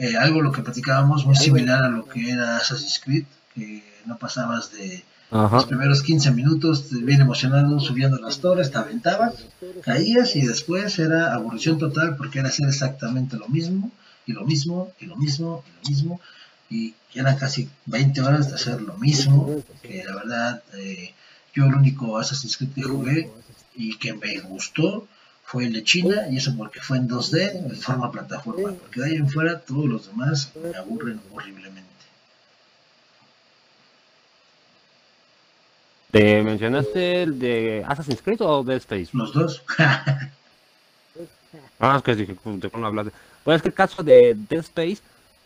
[0.00, 3.24] Eh, algo lo que platicábamos muy similar a lo que era Assassin's Creed,
[3.54, 9.34] que no pasabas de los primeros 15 minutos bien emocionado subiendo las torres, te aventabas,
[9.84, 13.90] caías y después era aburrición total porque era hacer exactamente lo mismo
[14.24, 16.20] y lo mismo y lo mismo y lo mismo
[16.70, 21.12] y eran casi 20 horas de hacer lo mismo que la verdad eh,
[21.52, 23.30] yo el único Assassin's Creed que jugué
[23.74, 25.06] y que me gustó
[25.50, 29.06] fue el de China y eso porque fue en 2D en forma plataforma porque de
[29.06, 31.90] ahí en fuera todos los demás me aburren horriblemente
[36.12, 39.10] ¿Te mencionaste el de Assassin's Creed o Dead Space?
[39.12, 39.62] Los dos.
[41.78, 43.12] ah, es que dije, te no hablar de...
[43.44, 44.98] Pues es que el caso de Dead Space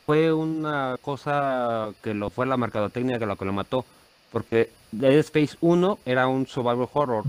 [0.07, 3.85] fue una cosa que lo fue la mercadotecnia que lo que lo mató.
[4.33, 7.25] Porque Dead Space 1 era un survival horror.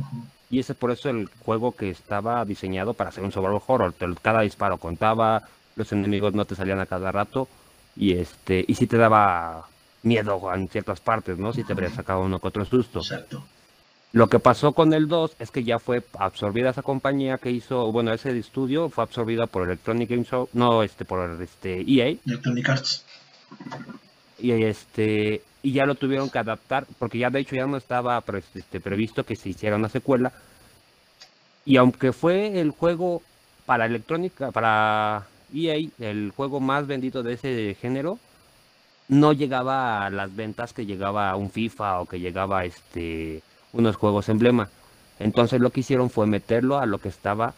[0.56, 3.94] Y ese por eso el juego que estaba diseñado para ser un survival horror.
[4.22, 5.44] Cada disparo contaba,
[5.76, 7.50] los enemigos no te salían a cada rato.
[7.98, 9.68] Y este, y si te daba
[10.04, 11.52] miedo en ciertas partes, ¿no?
[11.52, 13.00] Si te habría sacado uno que otro susto.
[13.00, 13.44] Exacto.
[14.14, 17.92] Lo que pasó con el 2 es que ya fue absorbida esa compañía que hizo,
[17.92, 22.16] bueno, ese estudio fue absorbida por Electronic Games, no, este, por este EA.
[22.26, 23.04] Electronic Arts.
[24.38, 28.24] Y este, y ya lo tuvieron que adaptar, porque ya de hecho ya no estaba
[28.54, 30.32] este, previsto que se hiciera una secuela.
[31.66, 33.22] Y aunque fue el juego
[33.66, 38.20] para electrónica, para EA, el juego más vendido de ese género,
[39.08, 43.42] no llegaba a las ventas que llegaba un FIFA o que llegaba este
[43.74, 44.70] unos juegos emblema.
[45.20, 47.54] Entonces lo que hicieron fue meterlo a lo que estaba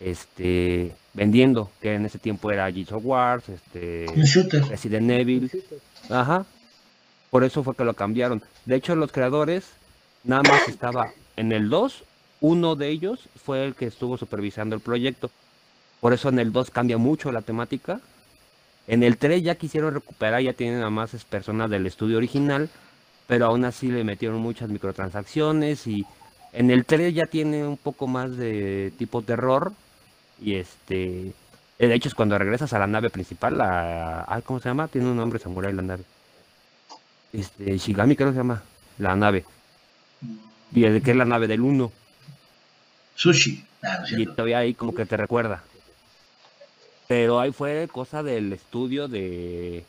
[0.00, 4.06] este vendiendo, que en ese tiempo era Gears of War, este
[4.68, 5.50] Resident Evil.
[6.08, 6.44] Ajá.
[7.30, 8.42] Por eso fue que lo cambiaron.
[8.66, 9.70] De hecho, los creadores
[10.24, 12.04] nada más estaba en el 2,
[12.40, 15.30] uno de ellos fue el que estuvo supervisando el proyecto.
[16.00, 18.00] Por eso en el 2 cambia mucho la temática
[18.86, 22.68] en el 3 ya quisieron recuperar, ya tienen a más personas del estudio original,
[23.26, 26.04] pero aún así le metieron muchas microtransacciones y
[26.52, 29.72] en el 3 ya tiene un poco más de tipo terror
[30.42, 31.32] y este
[31.78, 34.88] de hecho es cuando regresas a la nave principal, la ¿cómo se llama?
[34.88, 36.04] Tiene un nombre samurai la nave.
[37.32, 38.62] Este Shigami creo que se llama
[38.98, 39.44] la nave.
[40.74, 41.92] Y el que es la nave del 1.
[43.14, 43.64] Sushi.
[43.82, 45.62] Ah, y todavía ahí como que te recuerda.
[47.08, 49.84] Pero ahí fue cosa del estudio de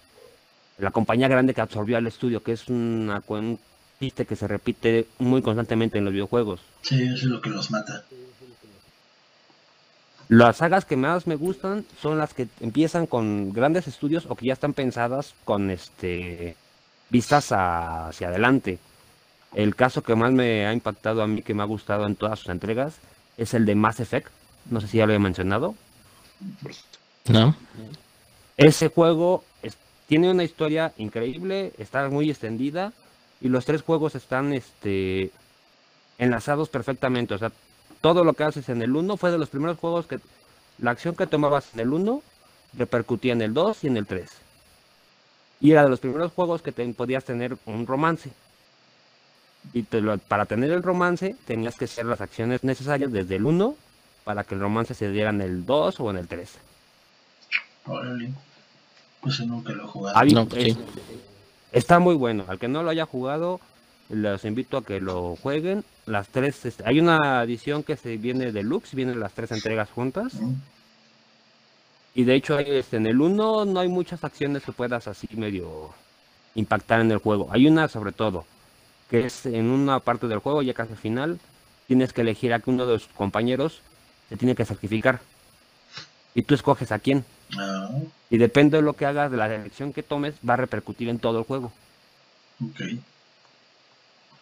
[0.77, 3.59] la compañía grande que absorbió al estudio, que es una, un
[3.99, 6.59] chiste que se repite muy constantemente en los videojuegos.
[6.81, 8.03] Sí, eso es lo que los mata.
[10.33, 14.47] Las sagas que más me gustan son las que empiezan con grandes estudios o que
[14.47, 16.55] ya están pensadas con este
[17.11, 18.79] vistas hacia adelante.
[19.53, 22.39] El caso que más me ha impactado a mí, que me ha gustado en todas
[22.39, 22.95] sus entregas,
[23.37, 24.31] es el de Mass Effect.
[24.71, 25.75] No sé si ya lo he mencionado.
[27.29, 27.55] ¿No?
[28.57, 29.43] Ese juego
[30.07, 32.91] tiene una historia increíble, está muy extendida
[33.39, 35.29] y los tres juegos están este,
[36.17, 37.35] enlazados perfectamente.
[37.35, 37.51] O sea,
[38.03, 40.19] todo lo que haces en el 1 fue de los primeros juegos que
[40.77, 42.21] la acción que tomabas en el 1
[42.73, 44.29] repercutía en el 2 y en el 3.
[45.61, 48.29] Y era de los primeros juegos que te, podías tener un romance.
[49.71, 53.73] Y para tener el romance tenías que hacer las acciones necesarias desde el 1
[54.25, 56.57] para que el romance se diera en el 2 o en el 3.
[57.85, 58.33] Órale.
[59.21, 60.49] Pues nunca lo he jugado.
[60.49, 60.75] Pues
[61.71, 62.43] está muy bueno.
[62.49, 63.61] Al que no lo haya jugado,
[64.09, 65.83] les invito a que lo jueguen.
[66.05, 70.33] Las tres, este, hay una edición que se viene deluxe, vienen las tres entregas juntas.
[72.15, 75.91] Y de hecho, este, en el 1 no hay muchas acciones que puedas así medio
[76.55, 77.47] impactar en el juego.
[77.51, 78.45] Hay una sobre todo,
[79.09, 81.39] que es en una parte del juego, ya casi al final,
[81.87, 83.81] tienes que elegir a que uno de tus compañeros
[84.29, 85.21] se tiene que sacrificar.
[86.35, 87.25] Y tú escoges a quién.
[87.57, 87.89] Ah.
[88.29, 91.19] Y depende de lo que hagas, de la elección que tomes, va a repercutir en
[91.19, 91.71] todo el juego.
[92.63, 92.81] Ok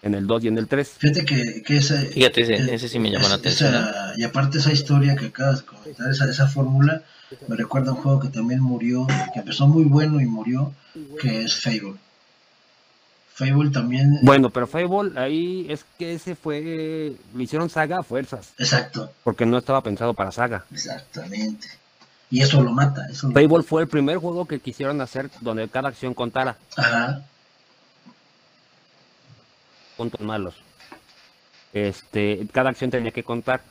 [0.02, 0.90] en el 2 y en el 3.
[0.98, 3.74] Fíjate que, que ese, Fíjate, ese, ese, sí me llamó la atención.
[4.18, 7.04] y aparte esa historia que acabas de comentar, esa, esa fórmula,
[7.48, 10.74] me recuerda a un juego que también murió, que empezó muy bueno y murió,
[11.20, 11.96] que es Fable.
[13.34, 14.20] Fable también...
[14.24, 17.14] Bueno, pero Fable ahí es que ese fue...
[17.36, 18.54] Le hicieron saga a fuerzas.
[18.58, 19.12] Exacto.
[19.24, 20.66] Porque no estaba pensado para saga.
[20.72, 21.68] Exactamente.
[22.30, 23.08] Y eso lo mata.
[23.10, 26.58] Eso Fable fue el primer juego que quisieron hacer donde cada acción contara.
[26.76, 27.24] Ajá
[30.02, 30.56] puntos malos.
[31.74, 33.62] Este, cada acción tenía que contar.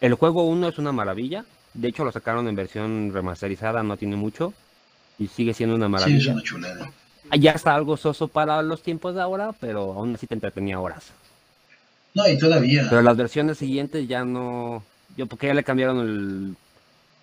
[0.00, 1.44] El juego 1 es una maravilla.
[1.74, 4.54] De hecho, lo sacaron en versión remasterizada, no tiene mucho.
[5.18, 6.34] Y sigue siendo una maravilla.
[7.38, 11.12] Ya está algo soso para los tiempos de ahora, pero aún así te entretenía horas.
[12.14, 12.86] No, y todavía.
[12.88, 14.82] Pero las versiones siguientes ya no.
[15.18, 16.56] Yo, porque ya le cambiaron el.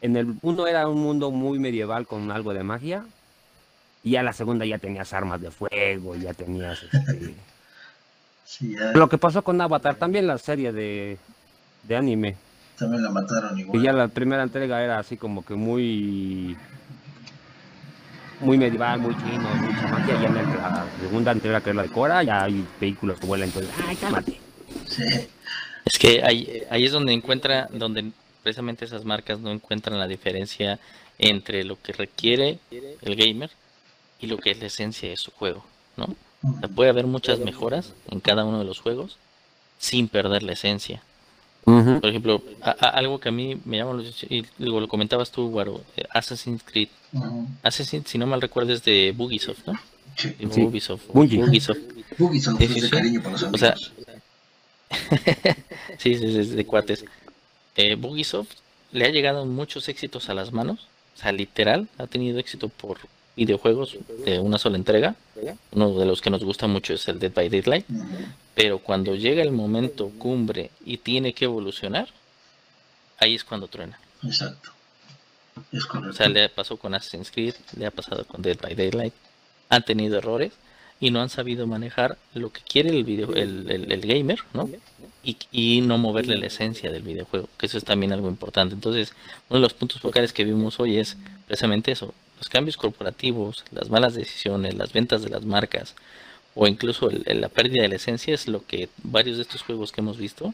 [0.01, 3.05] En el 1 era un mundo muy medieval con algo de magia.
[4.03, 6.83] Y ya la segunda ya tenías armas de fuego, ya tenías.
[6.83, 7.33] Este,
[8.93, 11.17] Lo que pasó con Avatar también, la serie de,
[11.89, 12.35] anime.
[12.77, 13.79] También la mataron igual.
[13.79, 16.57] Y ya la primera entrega era así como que muy
[18.41, 20.21] muy medieval, muy chino, mucha magia.
[20.21, 23.47] Y en la segunda entrega que es la de Cora, ya hay vehículos que vuelan.
[23.47, 24.39] Entonces, ¡ay, cálmate!
[24.85, 25.03] Sí.
[25.85, 28.11] Es que ahí, ahí es donde encuentra, donde
[28.43, 30.79] precisamente esas marcas no encuentran la diferencia
[31.17, 33.49] entre lo que requiere el gamer
[34.19, 35.65] y lo que es la esencia de su juego,
[35.95, 36.15] ¿no?
[36.75, 39.17] Puede haber muchas mejoras en cada uno de los juegos
[39.79, 41.01] sin perder la esencia.
[41.63, 42.43] Por ejemplo,
[42.79, 46.89] algo que a mí me llama y lo comentabas tú, Guaro, eh, Assassin's Creed.
[47.63, 49.73] Assassin's, si no mal recuerdo, es de Bugisoft, ¿no?
[50.15, 50.35] Sí.
[50.61, 51.07] Ubisoft.
[51.11, 51.79] Bugisoft.
[52.19, 52.61] Bugisoft.
[52.61, 53.55] es de cariño para los amigos.
[53.55, 53.75] O sea,
[55.97, 57.03] sí, sí, sí, de cuates.
[57.75, 58.51] Eh, Bugisoft
[58.91, 60.87] le ha llegado muchos éxitos a las manos.
[61.15, 62.99] O sea, literal, ha tenido éxito por
[63.35, 65.15] videojuegos de una sola entrega.
[65.71, 67.85] Uno de los que nos gusta mucho es el Dead by Daylight.
[68.53, 72.07] Pero cuando llega el momento cumbre y tiene que evolucionar,
[73.19, 73.99] ahí es cuando truena.
[74.23, 74.71] Exacto.
[75.71, 79.13] Es O sea, le pasó con Assassin's Creed, le ha pasado con Dead by Daylight.
[79.69, 80.53] Han tenido errores
[80.99, 84.69] y no han sabido manejar lo que quiere el, video, el, el, gamer, ¿no?
[85.23, 88.75] Y, y, no moverle la esencia del videojuego, que eso es también algo importante.
[88.75, 89.13] Entonces,
[89.49, 91.17] uno de los puntos focales que vimos hoy es
[91.47, 92.13] precisamente eso,
[92.45, 95.95] los cambios corporativos, las malas decisiones, las ventas de las marcas
[96.53, 100.01] o incluso la pérdida de la esencia es lo que varios de estos juegos que
[100.01, 100.53] hemos visto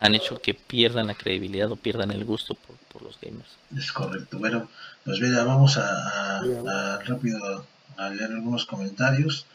[0.00, 3.48] han hecho que pierdan la credibilidad o pierdan el gusto por, los gamers.
[3.76, 4.40] Es correcto.
[4.40, 4.68] Bueno,
[5.04, 6.42] pues mira, vamos a,
[7.06, 7.64] rápido
[7.96, 9.46] a leer algunos comentarios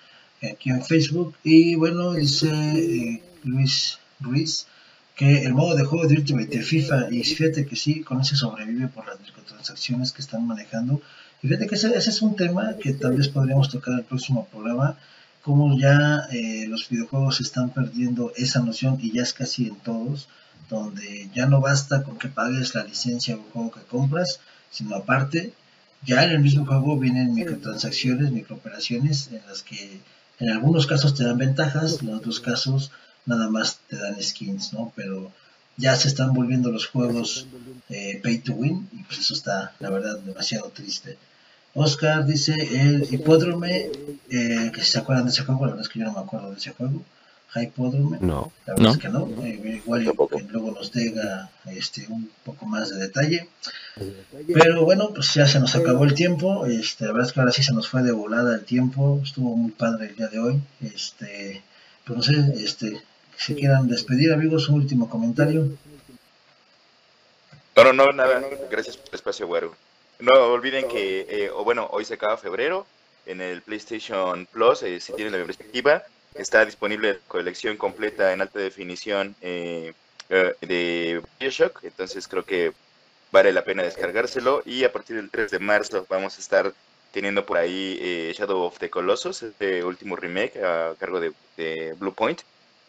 [0.42, 1.36] aquí en Facebook.
[1.44, 4.68] Y bueno, dice eh, Luis Ruiz
[5.16, 8.38] que el modo de juego de Ultimate de FIFA, y fíjate que sí, con ese
[8.38, 11.02] sobrevive por las microtransacciones que están manejando
[11.44, 14.98] fíjate que ese, es un tema que tal vez podríamos tocar el próximo programa,
[15.42, 20.30] como ya eh, los videojuegos están perdiendo esa noción y ya es casi en todos,
[20.70, 24.40] donde ya no basta con que pagues la licencia del juego que compras,
[24.72, 25.54] sino aparte,
[26.06, 30.00] ya en el mismo juego vienen microtransacciones, microoperaciones en las que
[30.40, 32.92] en algunos casos te dan ventajas, en otros casos
[33.26, 34.94] nada más te dan skins, ¿no?
[34.96, 35.32] Pero
[35.78, 37.48] ya se están volviendo los juegos
[37.90, 41.18] eh, pay to win y pues eso está, la verdad, demasiado triste.
[41.76, 43.90] Oscar dice el hipódrome,
[44.30, 46.20] eh, que si se acuerdan de ese juego, la verdad es que yo no me
[46.20, 47.02] acuerdo de ese juego.
[47.62, 49.30] Hipódrome, no, la verdad es que no.
[49.44, 50.12] Eh, igual
[50.50, 53.48] luego nos diga este, un poco más de detalle.
[54.52, 56.66] Pero bueno, pues ya se nos acabó el tiempo.
[56.66, 59.22] Este, la verdad es que ahora sí se nos fue de volada el tiempo.
[59.24, 60.62] Estuvo muy padre el día de hoy.
[60.82, 61.62] Este,
[62.06, 63.00] pues no sé, este,
[63.38, 65.78] si quieran despedir, amigos, un último comentario.
[67.76, 68.42] No, no, no, nada.
[68.72, 69.76] Gracias por el espacio, güero.
[70.20, 72.86] No olviden que, eh, o bueno, hoy se acaba febrero
[73.26, 76.04] en el PlayStation Plus, eh, si tienen la membresía activa,
[76.36, 79.94] está disponible la colección completa en alta definición eh,
[80.30, 82.74] de Bioshock, entonces creo que
[83.32, 86.74] vale la pena descargárselo y a partir del 3 de marzo vamos a estar
[87.12, 92.14] teniendo por ahí Shadow of the Colossus, este último remake a cargo de, de Blue
[92.14, 92.42] Point.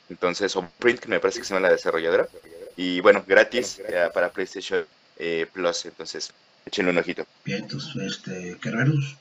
[0.09, 2.29] Entonces, o Print, que me parece que se llama la desarrolladora.
[2.77, 5.87] Y bueno, gratis para PlayStation eh, Plus.
[5.87, 6.33] Entonces,
[6.67, 7.27] échenle un ojito.
[7.45, 9.17] Bien, entonces, este, Kerberus.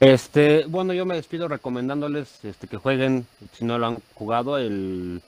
[0.00, 5.20] Este, bueno, yo me despido recomendándoles este, que jueguen, si no lo han jugado, el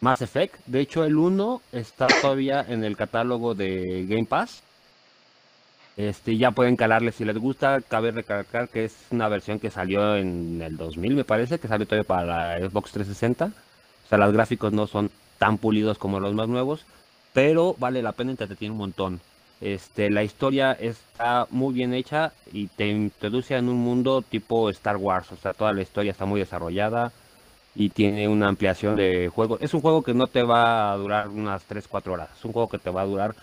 [0.00, 0.56] Mass Effect.
[0.66, 4.62] De hecho, el 1 está todavía en el catálogo de Game Pass.
[5.96, 7.80] Este, ya pueden calarle si les gusta.
[7.80, 11.86] Cabe recalcar que es una versión que salió en el 2000, me parece, que salió
[11.86, 13.46] todavía para la Xbox 360.
[13.46, 16.84] O sea, los gráficos no son tan pulidos como los más nuevos,
[17.32, 19.20] pero vale la pena, te tiene un montón.
[19.60, 24.96] Este, la historia está muy bien hecha y te introduce en un mundo tipo Star
[24.96, 27.12] Wars, o sea, toda la historia está muy desarrollada
[27.74, 29.58] y tiene una ampliación de juego.
[29.60, 32.52] Es un juego que no te va a durar unas 3, 4 horas, es un
[32.52, 33.34] juego que te va a durar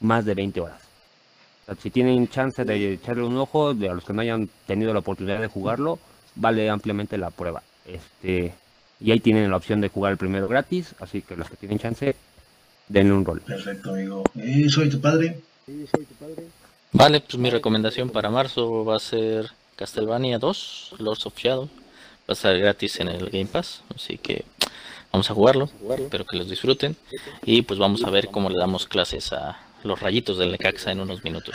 [0.00, 0.80] más de 20 horas.
[1.80, 4.98] si tienen chance de echarle un ojo, de a los que no hayan tenido la
[4.98, 6.00] oportunidad de jugarlo,
[6.34, 7.62] vale ampliamente la prueba.
[7.86, 8.52] Este,
[8.98, 11.78] y ahí tienen la opción de jugar el primero gratis, así que los que tienen
[11.78, 12.16] chance,
[12.88, 13.40] denle un rol.
[13.42, 14.24] Perfecto, amigo.
[14.34, 15.38] ¿Y soy tu padre?
[16.92, 21.66] Vale, pues mi recomendación para marzo va a ser Castlevania 2, Lords of Shadow.
[21.66, 24.44] Va a estar gratis en el Game Pass, así que
[25.12, 25.70] vamos a jugarlo.
[25.98, 26.96] Espero que los disfruten.
[27.44, 31.00] Y pues vamos a ver cómo le damos clases a los rayitos del Necaxa en
[31.00, 31.54] unos minutos.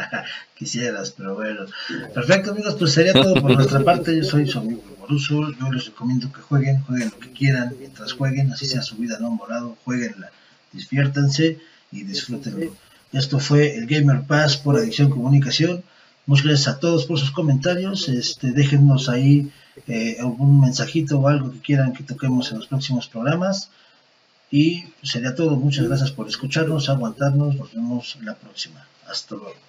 [0.56, 1.66] Quisieras, pero bueno.
[2.14, 4.16] Perfecto, amigos, pues sería todo por nuestra parte.
[4.16, 5.52] Yo soy su amigo Moruso.
[5.52, 7.74] Yo les recomiendo que jueguen, jueguen lo que quieran.
[7.78, 10.30] Mientras jueguen, así sea su vida no morado, jueguenla,
[10.72, 11.58] diviértanse
[11.92, 12.72] y disfrútenlo.
[13.12, 15.82] Esto fue el Gamer Pass por Adicción Comunicación.
[16.26, 18.08] Muchas gracias a todos por sus comentarios.
[18.08, 19.50] Este, déjenos ahí
[19.86, 23.70] eh, algún mensajito o algo que quieran que toquemos en los próximos programas.
[24.50, 25.56] Y sería todo.
[25.56, 27.56] Muchas gracias por escucharnos, aguantarnos.
[27.56, 28.86] Nos vemos la próxima.
[29.08, 29.65] Hasta luego.